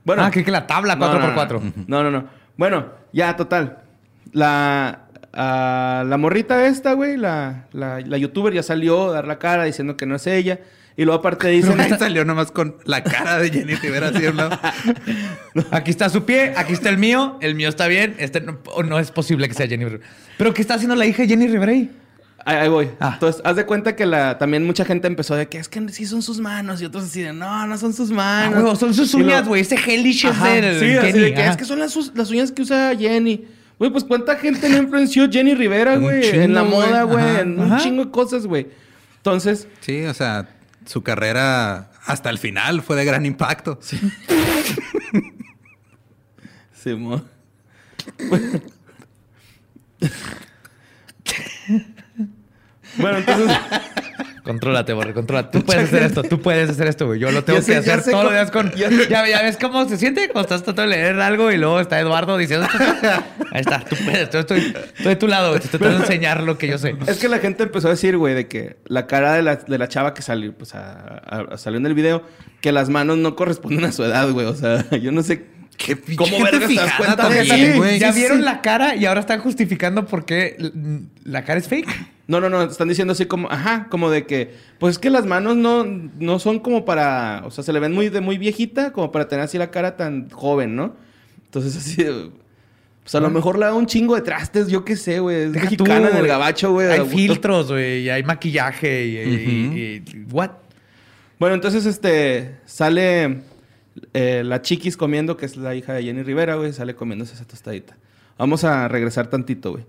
[0.04, 1.84] Bueno, ah, que, que la tabla No, 4x4.
[1.86, 2.24] No, no, no.
[2.56, 3.82] Bueno, ya, total.
[4.32, 9.38] La, ah, la morrita esta, güey, la, la, la youtuber ya salió a dar la
[9.38, 10.60] cara diciendo que no es ella.
[10.98, 11.80] Y luego aparte dicen...
[11.80, 14.58] Ahí salió nomás con la cara de Jenny Rivera así a un lado.
[15.70, 18.98] Aquí está su pie, aquí está el mío, el mío está bien, este no, no
[18.98, 20.04] es posible que sea Jenny Rivera.
[20.36, 21.90] ¿Pero qué está haciendo la hija de Jenny Rivera ahí?
[22.44, 22.90] Ahí, ahí voy.
[22.98, 23.10] Ah.
[23.14, 26.04] Entonces, haz de cuenta que la, también mucha gente empezó de que es que sí
[26.04, 26.82] son sus manos.
[26.82, 28.54] Y otros así de, no, no son sus Ah, manos.
[28.56, 29.62] huevo, son sus uñas, güey.
[29.62, 32.62] Ese hellish es del sí, Jenny, de que es que son las, las uñas que
[32.62, 33.44] usa Jenny.
[33.78, 36.26] Güey, pues cuánta gente le influenció Jenny Rivera, güey.
[36.28, 37.40] En la moda, güey.
[37.40, 38.66] En un chingo de cosas, güey.
[39.18, 40.48] Entonces, Sí, o sea,
[40.88, 43.78] su carrera hasta el final fue de gran impacto.
[43.82, 44.00] Sí.
[46.72, 47.28] Simón.
[52.96, 53.58] bueno, entonces...
[54.44, 55.58] Contrólate, Borre, contrólate.
[55.58, 57.20] Tú puedes hacer esto, tú puedes hacer esto, güey.
[57.20, 58.70] Yo lo tengo sé, que hacer todos los días con...
[58.76, 61.98] ya- Ya, ves cómo se siente cuando estás tratando de leer algo y luego está
[62.00, 62.66] Eduardo diciendo...
[63.52, 64.30] Ahí está, tú puedes.
[64.30, 65.60] Yo estoy, estoy de tu lado, güey.
[65.60, 66.94] Te estoy tratando de enseñar lo que yo sé.
[67.06, 69.78] Es que la gente empezó a decir, güey, de que la cara de la, de
[69.78, 71.18] la chava que salió, pues, a-
[71.52, 72.22] a- salió en el video,
[72.60, 74.46] que las manos no corresponden a su edad, güey.
[74.46, 75.46] O sea, yo no sé
[75.78, 77.96] Qué cómo te das fijada cuenta de también, eso.
[77.96, 78.44] ya sí, vieron sí.
[78.44, 80.56] la cara y ahora están justificando por qué
[81.24, 81.88] la cara es fake.
[82.26, 85.24] No, no, no, están diciendo así como, ajá, como de que, pues es que las
[85.24, 88.92] manos no, no son como para, o sea, se le ven muy de muy viejita,
[88.92, 90.94] como para tener así la cara tan joven, ¿no?
[91.46, 92.30] Entonces así, de-
[93.02, 95.52] pues a lo mejor le da un chingo de trastes, yo qué sé, güey, es
[95.52, 96.88] Deja tú, mexicana en el gabacho, güey.
[96.88, 100.50] Hay filtros, güey, y hay maquillaje y, y- y- ¿What?
[101.38, 103.38] Bueno, entonces, este, sale
[104.14, 107.44] eh, la chiquis comiendo, que es la hija de Jenny Rivera, güey, sale comiéndose esa
[107.44, 107.96] tostadita.
[108.38, 109.84] Vamos a regresar tantito, güey.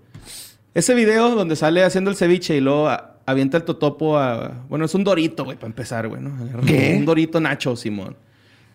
[0.74, 4.64] Ese video donde sale haciendo el ceviche y luego a- avienta el totopo a...
[4.68, 6.34] Bueno, es un dorito, güey, para empezar, güey, ¿no?
[6.42, 6.94] Agarra ¿Qué?
[6.98, 8.16] Un dorito nacho, Simón.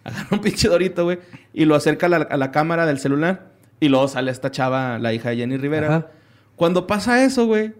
[0.03, 1.19] Agarra un pinche dorito, güey,
[1.53, 4.99] y lo acerca a la, a la cámara del celular y luego sale esta chava,
[4.99, 5.87] la hija de Jenny Rivera.
[5.87, 6.07] Ajá.
[6.55, 7.73] Cuando pasa eso, güey,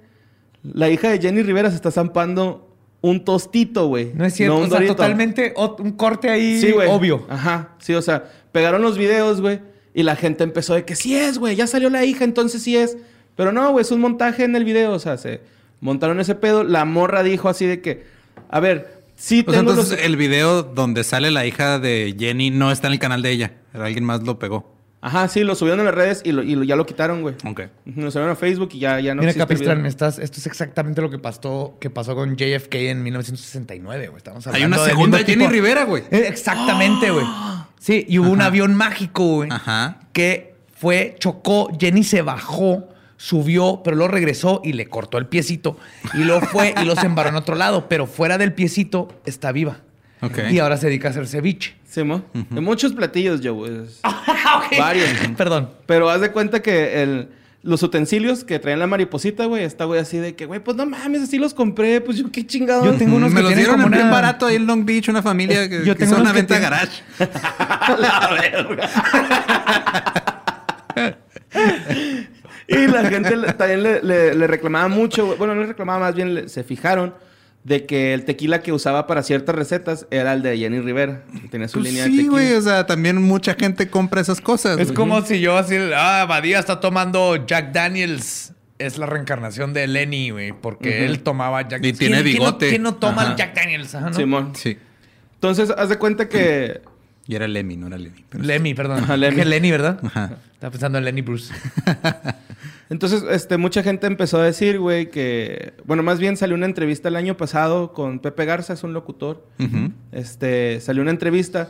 [0.64, 2.65] la hija de Jenny Rivera se está zampando
[3.10, 4.12] un tostito, güey.
[4.16, 4.96] No es cierto, un o sea, dorito.
[4.96, 7.26] totalmente ot- un corte ahí Sí, obvio.
[7.30, 7.70] Ajá.
[7.80, 9.60] Sí, o sea, pegaron los videos, güey.
[9.94, 11.56] Y la gente empezó de que sí es, güey.
[11.56, 12.98] Ya salió la hija, entonces sí es.
[13.36, 14.92] Pero no, güey, es un montaje en el video.
[14.92, 15.42] O sea, se
[15.82, 16.64] montaron ese pedo.
[16.64, 18.04] La morra dijo así de que,
[18.50, 20.06] a ver, sí O sea, tengo entonces los...
[20.06, 23.54] el video donde sale la hija de Jenny no está en el canal de ella.
[23.74, 24.75] Alguien más lo pegó.
[25.08, 27.36] Ajá, sí, lo subieron a las redes y, lo- y lo- ya lo quitaron, güey.
[27.46, 27.62] Ok.
[27.96, 29.88] Lo subieron a Facebook y ya, ya no Mira, Capistrán, video.
[29.90, 34.18] estás, esto es exactamente lo que pasó, que pasó con JFK en 1969, güey.
[34.18, 36.04] Estamos Hay hablando una del segunda mismo Jenny tipo- Rivera, güey.
[36.10, 37.26] Eh, Exactamente, güey.
[37.80, 39.50] Sí, y hubo un avión mágico, güey.
[39.52, 40.00] Ajá.
[40.12, 45.78] Que fue, chocó, Jenny se bajó, subió, pero luego regresó y le cortó el piecito.
[46.16, 49.78] Y luego fue y lo embarró en otro lado, pero fuera del piecito está viva.
[50.22, 50.40] Ok.
[50.50, 51.76] Y ahora se dedica a hacer ceviche.
[51.88, 52.24] Sí, mo.
[52.34, 53.56] De muchos platillos, yo,
[54.70, 54.80] güey.
[54.80, 55.10] Varios.
[55.38, 55.70] Perdón.
[55.86, 57.30] Pero haz de cuenta que el,
[57.64, 60.86] los utensilios que traían la mariposita, güey, está, güey, así de que, güey, pues no
[60.86, 62.02] mames, así los compré.
[62.02, 62.86] Pues yo qué chingado.
[62.86, 64.86] Yo tengo unos Me que los dieron como en bien una- barato ahí en Long
[64.86, 67.02] Beach, una familia que, Yo que tengo una venta tienen- garage.
[72.68, 75.38] Y la gente también le, le- le reclamaba mucho, güey.
[75.38, 77.14] bueno, no le reclamaba, más bien le- se fijaron
[77.66, 81.24] de que el tequila que usaba para ciertas recetas era el de Jenny Rivera.
[81.42, 82.32] que Tenía su Pues línea de sí, tequila.
[82.32, 82.54] güey.
[82.54, 84.78] O sea, también mucha gente compra esas cosas.
[84.80, 84.96] Es güey.
[84.96, 88.54] como si yo así, ah, Badía está tomando Jack Daniels.
[88.78, 92.46] Es la reencarnación de Lenny, güey, porque él tomaba Jack Y tiene ¿Quién- quién no-
[92.46, 92.70] bigote.
[92.70, 93.32] ¿Quién no, toma Ajá.
[93.32, 93.96] el Jack Daniels?
[93.96, 94.16] Ajá, ¿no?
[94.16, 94.52] Simón.
[94.56, 94.78] Sí.
[95.36, 96.82] Entonces, haz de cuenta que...
[97.28, 98.24] Y era Lemmy, no era Lemmy.
[98.30, 98.48] pero sí.
[98.48, 99.04] Lemmy, perdón.
[99.04, 99.18] Ajá.
[99.18, 100.00] Dije Lenny, ¿verdad?
[100.04, 100.38] Ajá.
[100.54, 101.52] Estaba pensando en Lenny Bruce.
[102.90, 105.74] Entonces, este, mucha gente empezó a decir, güey, que...
[105.86, 109.48] Bueno, más bien salió una entrevista el año pasado con Pepe Garza, es un locutor.
[110.12, 111.70] Este, salió una entrevista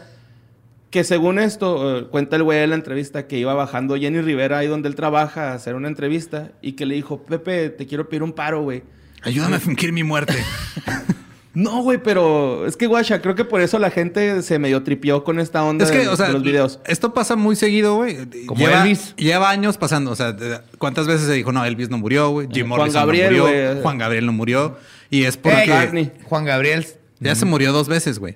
[0.90, 4.60] que según esto, eh, cuenta el güey en la entrevista que iba bajando Jenny Rivera
[4.60, 8.08] ahí donde él trabaja a hacer una entrevista y que le dijo, Pepe, te quiero
[8.08, 8.84] pedir un paro, güey.
[9.22, 10.36] Ayúdame a fingir mi muerte.
[11.56, 15.24] No, güey, pero es que, guacha, creo que por eso la gente se medio tripió
[15.24, 16.80] con esta onda Es que, de, o sea, de los videos.
[16.86, 18.18] esto pasa muy seguido, güey.
[18.46, 19.16] Como lleva, Elvis.
[19.16, 20.12] Lleva años pasando.
[20.12, 20.36] O sea,
[20.78, 22.48] ¿cuántas veces se dijo, no, Elvis no murió, güey?
[22.52, 23.82] Jim Morrison Gabriel, no murió.
[23.82, 24.78] Juan Gabriel no murió.
[25.10, 26.12] Y es porque Barney.
[26.26, 26.86] Juan Gabriel.
[27.20, 28.36] ya se murió dos veces, güey.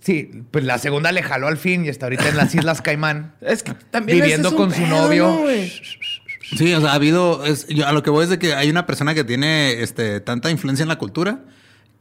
[0.00, 3.34] Sí, pues la segunda le jaló al fin y está ahorita en las Islas Caimán.
[3.42, 5.38] Es que también Viviendo ese es un con su novio.
[6.56, 7.44] Sí, o sea, ha habido.
[7.44, 10.20] es- yo a lo que voy es de que hay una persona que tiene este,
[10.20, 11.40] tanta influencia en la cultura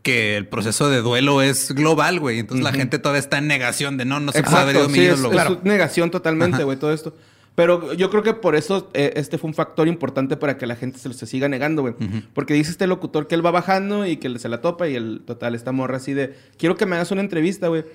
[0.04, 2.39] que el proceso de duelo es global, güey.
[2.39, 4.95] Entonces la gente todavía está en negación de no, no se puede haber ido mi
[4.95, 7.16] sí, es, ídolo, es su negación totalmente, güey, todo esto.
[7.56, 10.76] Pero yo creo que por eso eh, este fue un factor importante para que la
[10.76, 11.95] gente se, se siga negando, güey.
[12.34, 15.22] Porque dice este locutor que él va bajando y que se la topa y el
[15.26, 17.86] total, esta morra así de, quiero que me hagas una entrevista, güey,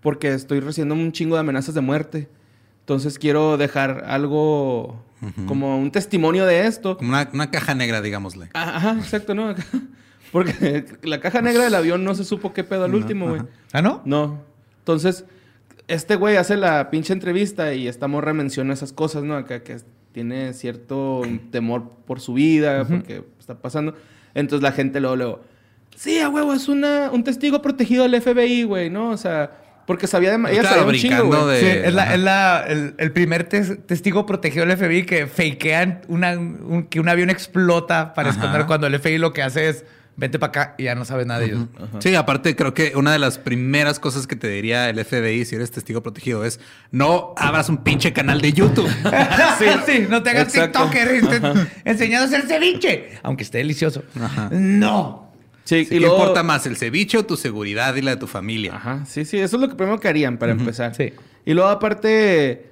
[0.00, 2.28] porque estoy recibiendo un chingo de amenazas de muerte.
[2.80, 5.04] Entonces quiero dejar algo
[5.46, 6.96] como un testimonio de esto.
[6.96, 8.48] Como una, una caja negra, digámosle.
[8.54, 9.54] Ajá, exacto, ¿no?
[10.32, 13.42] Porque la caja negra del avión no se supo qué pedo al último, güey.
[13.72, 14.02] ¿Ah, no?
[14.04, 14.42] No.
[14.78, 15.24] Entonces,
[15.88, 19.36] este güey hace la pinche entrevista y esta morra menciona esas cosas, ¿no?
[19.36, 19.76] Acá que
[20.12, 23.94] tiene cierto temor por su vida, porque está pasando.
[24.34, 25.40] Entonces la gente luego, luego,
[25.96, 29.10] sí, a huevo, es una, un testigo protegido del FBI, güey, ¿no?
[29.10, 29.50] O sea,
[29.86, 30.52] porque sabía de...
[30.52, 31.48] Ella Claro, sabía un chingo, güey.
[31.48, 35.26] de- Sí, es, la, es la- el, el primer tes- testigo protegido del FBI que
[35.26, 38.38] fakean una, un- que un avión explota para Ajá.
[38.38, 39.84] esconder cuando el FBI lo que hace es
[40.16, 41.66] vente para acá y ya no sabes nada de ellos.
[42.00, 45.54] Sí, aparte creo que una de las primeras cosas que te diría el FBI si
[45.56, 48.88] eres testigo protegido es no abras un pinche canal de YouTube.
[49.58, 50.80] sí, sí, no te hagas Exacto.
[50.90, 54.02] TikToker y te- enseñando a hacer ceviche, aunque esté delicioso.
[54.50, 55.30] No.
[55.64, 56.16] Sí, ¿Qué y luego...
[56.18, 58.74] importa más, el ceviche o tu seguridad y la de tu familia?
[58.74, 60.94] Ajá, sí, sí, eso es lo que primero que harían para empezar.
[60.94, 61.12] sí.
[61.46, 62.66] Y luego aparte,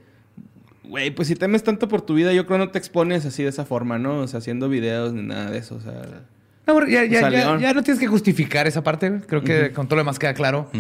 [0.84, 3.49] güey, pues si temes tanto por tu vida, yo creo no te expones así de
[3.49, 4.18] esa forma, ¿no?
[4.20, 6.03] O sea, haciendo videos ni nada de eso, o sea...
[7.47, 9.21] No, ya, no tienes que justificar esa parte.
[9.27, 10.71] Creo que con todo lo demás queda claro.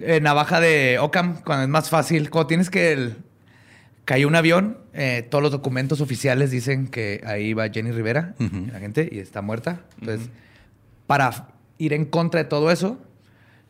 [0.00, 2.30] Eh, navaja de Ocam, cuando es más fácil.
[2.30, 2.92] Cuando tienes que...
[2.92, 3.16] el-
[4.04, 8.36] cayó un avión, eh, todos los documentos oficiales dicen que ahí va Jenny Rivera,
[8.72, 9.80] la gente, y está muerta.
[10.00, 10.28] Entonces,
[11.08, 11.48] para
[11.78, 13.00] ir en contra de todo eso,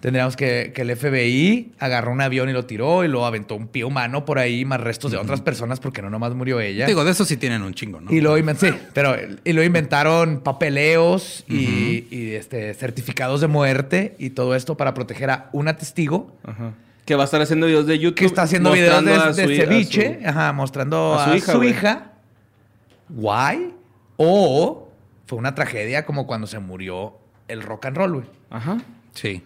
[0.07, 3.67] tendríamos que, que el FBI agarró un avión y lo tiró y lo aventó un
[3.67, 6.87] pie humano por ahí, más restos de otras personas, porque no nomás murió ella.
[6.87, 8.13] Digo, de eso sí tienen un chingo, ¿no?
[8.13, 14.31] Y lo sí, pero y lo inventaron papeleos y, y, este, certificados de muerte y
[14.31, 16.75] todo esto para proteger a una testigo Ajá.
[17.05, 18.15] Que va a estar haciendo videos de YouTube.
[18.17, 21.47] que está haciendo videos de, a su a ceviche, su- ajá, mostrando a, a su
[21.53, 22.13] su hija, hija.
[23.09, 23.19] güey.
[23.59, 23.75] Guay.
[24.19, 24.89] O
[25.27, 27.15] fue una tragedia como cuando se murió
[27.49, 28.27] el rock and roll, güey.
[28.51, 28.79] Ajá.
[29.13, 29.43] Sí.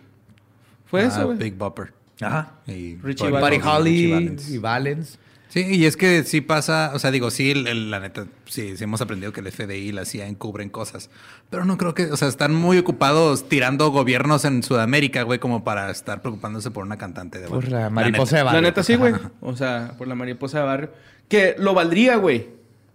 [0.91, 1.39] Fue Ah, eso, güey.
[1.39, 1.93] Big Bopper.
[2.21, 2.53] Ajá.
[2.67, 3.61] Y Richie Buddy.
[3.63, 4.51] Holly Valens.
[4.51, 5.19] y Valens.
[5.49, 8.77] Sí, y es que sí pasa, o sea, digo, sí, el- el- la neta, sí,
[8.77, 11.11] sí hemos aprendido que el FBI y la CIA encubren cosas,
[11.51, 15.65] pero no creo que, o sea, están muy ocupados tirando gobiernos en Sudamérica, güey, como
[15.65, 17.79] para estar preocupándose por una cantante de Por barrio.
[17.81, 18.63] la mariposa de La barrio.
[18.63, 19.13] neta sí, güey.
[19.41, 20.91] O sea, por la mariposa de barrio.
[21.29, 22.47] Que lo valdría, güey.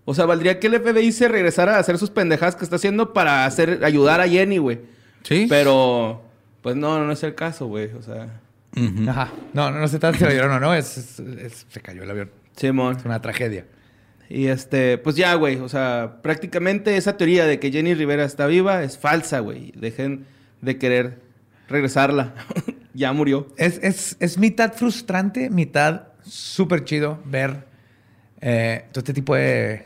[0.05, 3.11] O sea, valdría que el FBI se regresara a hacer sus pendejadas que está haciendo
[3.11, 4.79] para hacer, ayudar a Jenny, güey.
[5.23, 5.47] Sí.
[5.49, 6.21] Pero,
[6.65, 7.91] pues no, no es el caso, güey.
[7.93, 8.41] O sea.
[9.07, 9.31] Ajá.
[9.53, 11.79] No, no, no se trata de si lo vieron o no, es, es- es- se
[11.79, 12.31] cayó el avión.
[12.55, 12.97] Simón.
[12.97, 13.67] Es una tragedia.
[14.29, 15.57] Y este, pues ya, güey.
[15.57, 19.73] O sea, prácticamente esa teoría de que Jenny Rivera está viva es falsa, güey.
[19.75, 20.25] Dejen
[20.61, 21.19] de querer
[21.69, 22.33] regresarla.
[22.95, 23.47] ya murió.
[23.57, 27.67] Es, es, es mitad frustrante, mitad súper chido ver
[28.41, 29.85] eh, todo este tipo de,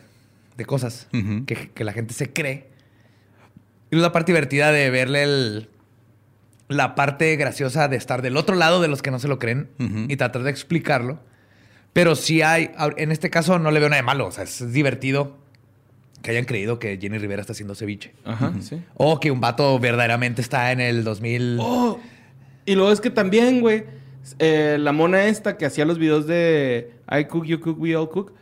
[0.56, 1.10] de cosas
[1.46, 2.70] que, que la gente se cree.
[3.92, 5.70] Y la parte divertida de verle el-
[6.70, 9.70] la parte graciosa de estar del otro lado de los que no se lo creen
[10.08, 11.20] y tratar de explicarlo.
[11.92, 14.72] Pero sí hay, en este caso no le veo nada de malo, o sea, es
[14.72, 15.38] divertido
[16.22, 18.14] que hayan creído que Jenny Rivera está haciendo ceviche.
[18.24, 18.82] Ajá, sí.
[18.96, 21.58] O que un vato verdaderamente está en el 2000.
[21.60, 22.00] Oh,
[22.66, 23.86] y luego es que también, güey,
[24.38, 28.10] eh, la mona esta que hacía los videos de I cook, you cook, we all
[28.10, 28.34] cook,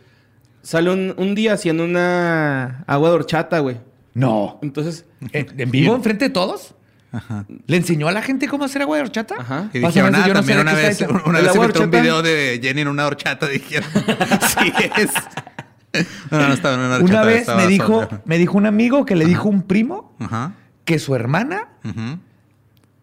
[0.61, 3.77] sale un, un día haciendo una agua de horchata, güey.
[4.13, 4.59] No.
[4.61, 6.75] Entonces, ¿En, en vivo, enfrente de todos?
[7.17, 7.45] Ajá.
[7.65, 9.35] ¿Le enseñó a la gente cómo hacer agua de horchata?
[9.39, 9.69] Ajá.
[9.73, 11.83] Y dijeron, ah, yo no sé también de una vez, una ¿El vez se filtró
[11.85, 13.89] un video de Jenny en una horchata, dijeron.
[13.93, 15.11] sí es.
[16.29, 17.11] No, no estaba en una horchata.
[17.11, 20.53] Una vez me dijo, me dijo un amigo que le dijo un primo Ajá.
[20.85, 21.69] que su hermana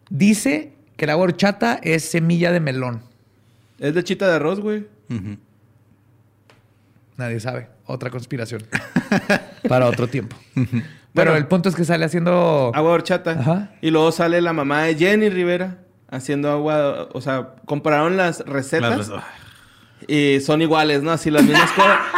[0.09, 3.01] dice que el agua de horchata es semilla de melón.
[3.79, 4.87] es lechita de arroz, güey.
[7.17, 7.67] Nadie sabe.
[7.85, 8.63] Otra conspiración.
[9.67, 10.35] Para otro tiempo.
[11.15, 11.37] Pero Bueno.
[11.43, 12.71] el punto es que sale haciendo...
[12.75, 13.31] Agua de horchata.
[13.39, 13.71] Ajá.
[13.81, 15.77] Y luego sale la mamá de Jenny Rivera
[16.11, 19.23] haciendo agua, o sea, compararon las recetas Las-
[20.07, 21.11] y son iguales, ¿no?
[21.11, 21.97] Así las mismas cosas.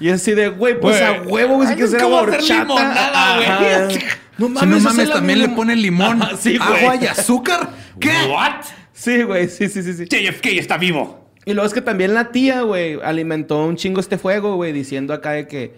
[0.00, 1.16] Y es así de, güey, pues Güey.
[1.16, 2.62] a huevo, güey, si hacer como agua horchata.
[2.62, 3.48] limonada, güey.
[3.48, 3.88] Ajá.
[4.38, 7.06] No Si mames, no esa mames, también misma- le ponen limón, Ajá, sí, agua y
[7.06, 7.70] azúcar.
[7.98, 8.12] ¿Qué?
[8.30, 8.64] ¿What?
[8.92, 10.04] Sí, güey, sí, sí, sí, sí.
[10.06, 11.28] JFK está vivo.
[11.44, 15.12] Y luego es que también la tía, güey, alimentó un chingo este fuego, güey, diciendo
[15.12, 15.74] acá de que.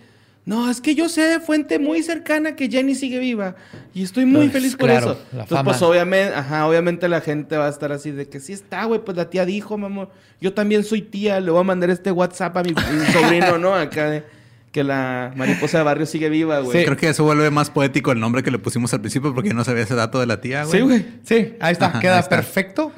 [0.51, 3.55] No, es que yo sé de fuente muy cercana que Jenny sigue viva.
[3.95, 5.23] Y estoy muy Pues, feliz por claro, eso.
[5.31, 5.71] Entonces, fama.
[5.71, 8.99] pues obviamente, ajá, obviamente la gente va a estar así de que sí está, güey,
[9.05, 10.09] pues la tía dijo, mamá.
[10.41, 13.75] Yo también soy tía, le voy a mandar este WhatsApp a mi, mi sobrino, ¿no?
[13.77, 14.25] Acá de
[14.73, 16.85] que la mariposa de barrio sigue viva, güey.
[16.85, 19.63] Creo que eso vuelve más poético el nombre que le pusimos al principio porque no
[19.63, 20.77] sabía ese dato de la tía, güey.
[20.79, 21.07] Sí, güey.
[21.23, 22.35] Sí, ahí está, Ajá, queda ahí está.
[22.37, 22.91] perfecto.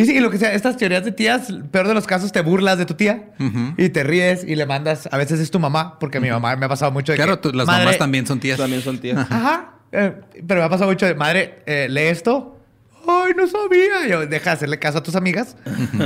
[0.00, 2.78] Y sí, lo que sea, estas teorías de tías, peor de los casos, te burlas
[2.78, 3.74] de tu tía Ujú.
[3.76, 6.66] y te ríes y le mandas, a veces es tu mamá, porque mi mamá me
[6.66, 8.58] ha pasado mucho de Claro, que, tú- las "Madre, mamás también son tías.
[8.58, 9.18] También son tías.
[9.30, 9.74] Ajá.
[9.92, 10.14] eh,
[10.46, 12.56] pero me ha pasado mucho de, madre, eh, lee esto.
[13.06, 14.06] Ay, no sabía.
[14.08, 15.56] Yo, deja de hacerle caso a tus amigas.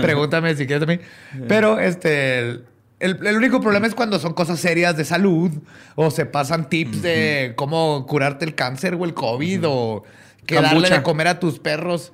[0.01, 1.01] Pregúntame si quieres también.
[1.49, 2.61] Pero este.
[3.01, 5.51] El, el- único problema es cuando son cosas serias de salud
[5.97, 10.05] o se pasan tips de cómo curarte el cáncer o el COVID o
[10.47, 10.95] que darle Kombucha.
[10.97, 12.12] de comer a tus perros.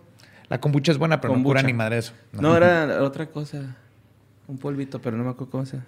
[0.51, 1.61] La kombucha es buena, pero no Kombucha.
[1.61, 2.13] cura ni madre eso.
[2.33, 3.77] No, era otra cosa.
[4.49, 5.87] Un polvito, pero no me acuerdo cómo se llama.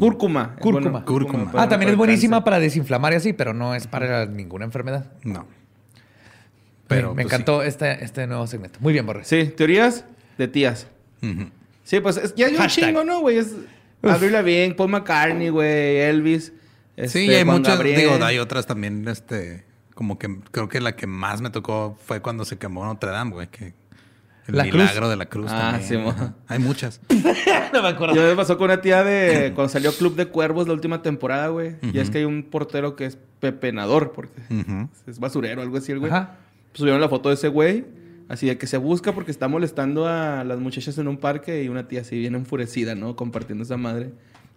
[0.00, 0.56] Cúrcuma.
[0.56, 0.90] Cúrcuma.
[0.90, 1.50] bueno, Cúrcuma.
[1.54, 2.44] Ah, también es buenísima cáncer.
[2.44, 5.12] para desinflamar y así, pero no es para ninguna enfermedad.
[5.24, 5.46] No.
[6.88, 8.78] Pero me pues, encantó este, este nuevo segmento.
[8.80, 9.26] Muy bien, Borges.
[9.28, 10.04] Sí, teorías
[10.38, 10.86] de tías.
[11.82, 12.00] sí.
[12.00, 12.86] Pues es- ya hay un Hashtag.
[12.86, 13.38] chingo, ¿no, güey?
[13.38, 13.54] Es
[14.02, 16.46] Avril Lavigne, Paul McCartney, güey, Elvis.
[16.46, 16.52] Sí,
[16.96, 18.00] este, y hay Juan muchas, Gabriel.
[18.00, 22.20] digo, hay otras también, este, como que creo que la que más me tocó fue
[22.20, 23.72] cuando se quemó Notre Dame, güey, que
[24.46, 25.10] el La milagro cruz.
[25.10, 26.12] de la cruz Ah, también.
[26.16, 26.24] sí.
[26.48, 27.00] Hay muchas.
[27.72, 28.14] no me acuerdo.
[28.14, 31.48] Yo me pasó con una tía de cuando salió Club de Cuervos la última temporada,
[31.48, 31.76] güey.
[31.82, 34.40] Y es que hay un portero que es pepenador, porque
[35.06, 36.12] es basurero, algo así, el güey.
[36.12, 36.36] Ajá.
[36.72, 37.84] Pues subieron la foto de ese güey,
[38.28, 41.68] así de que se busca porque está molestando a las muchachas en un parque y
[41.68, 43.14] una tía así bien enfurecida, ¿no?
[43.16, 44.10] Compartiendo esa madre.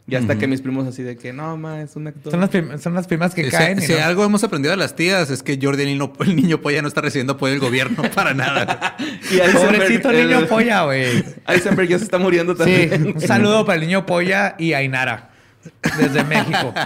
[0.09, 2.31] Y hasta que mis primos así de que, no, ma, es un actor.
[2.31, 3.81] Son las, prim- son las primas que caen.
[3.81, 6.61] si no- algo hemos aprendido de las tías es que Jordi, el niño, el niño
[6.61, 8.95] polla, no está recibiendo apoyo del gobierno para nada.
[9.29, 11.25] Y Pobrecito el- niño polla, güey.
[11.47, 13.13] Eisenberg ya se está muriendo Sí, también.
[13.15, 15.31] un saludo para el niño polla y Ainara.
[15.99, 16.73] Desde México.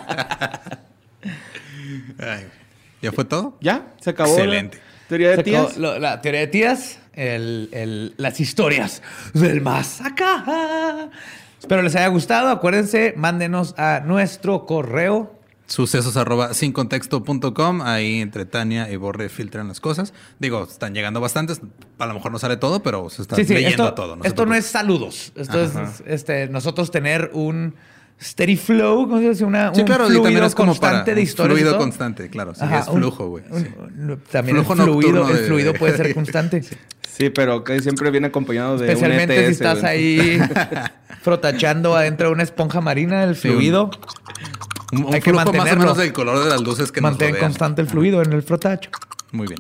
[2.20, 2.48] Ay,
[3.02, 3.58] ¿Ya fue todo?
[3.62, 3.94] ¿Ya?
[4.02, 4.32] ¿Se acabó?
[4.34, 4.78] Excelente.
[4.78, 5.78] la Teoría de Se tías.
[5.78, 9.02] lo- la teoría de tías, el- el- las historias
[9.34, 11.10] del más acá.
[11.62, 12.50] Espero les haya gustado.
[12.50, 15.40] Acuérdense, mándenos a nuestro correo.
[15.68, 17.82] Sucesos arroba sincontexto.com.
[17.84, 20.12] Ahí entre Tania y Borre filtran las cosas.
[20.40, 21.62] Digo, están llegando bastantes.
[22.00, 24.16] A lo mejor no sale todo, pero se está Sí, sí, leyendo esto, todo.
[24.18, 25.32] no esto no es saludos.
[25.36, 25.84] Esto Ajá.
[25.84, 27.76] es este, nosotros tener un
[28.22, 29.44] steady flow, ¿cómo se dice?
[29.46, 31.60] Una, Sí, un claro, y fluido también es como para constante de un historias.
[31.60, 32.54] Fluido constante, claro.
[32.54, 33.44] Sí, Ajá, es flujo, güey.
[33.54, 33.66] sí.
[34.32, 36.62] también Flujo el fluido, el de- fluido puede ser constante.
[37.10, 39.92] Sí, pero que siempre viene acompañado de Especialmente un si estás güey.
[39.92, 40.42] ahí
[41.22, 43.92] frotachando adentro de una esponja marina, el Sí, un- fluido.
[44.94, 45.82] Un, un Hay que flujo más o mantenerlo.
[45.84, 47.46] menos del color de las luces que nos Mantén rodean.
[47.46, 48.90] constante el fluido en el frotacho.
[49.32, 49.60] Muy bien.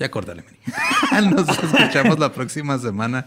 [0.00, 1.30] Ya córtale, Meni.
[1.34, 3.26] Nos escuchamos la próxima semana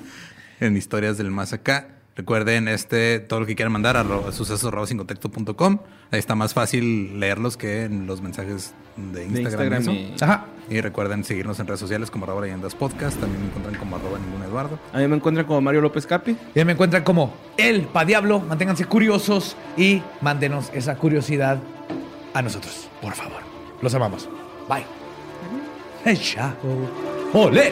[0.60, 1.88] en Historias del Más Acá.
[2.16, 5.80] Recuerden este, todo lo que quieran mandar a ro- sucesos arroba sincontexto.com.
[6.12, 9.90] Ahí está más fácil leerlos que en los mensajes de De Instagram.
[9.90, 10.46] Y, Ajá.
[10.70, 13.18] Y recuerden seguirnos en redes sociales como arroba leyendas podcast.
[13.20, 14.78] También me encuentran como arroba ningún Eduardo.
[14.92, 16.36] A mí me encuentran como Mario López Capi.
[16.54, 18.40] Y me encuentran como el pa diablo.
[18.42, 21.60] Manténganse curiosos y mándenos esa curiosidad
[22.34, 23.42] a nosotros, por favor.
[23.82, 24.28] Los amamos.
[24.70, 24.84] Bye.
[26.04, 26.54] Hey, chao.
[27.34, 27.72] ¡Ole!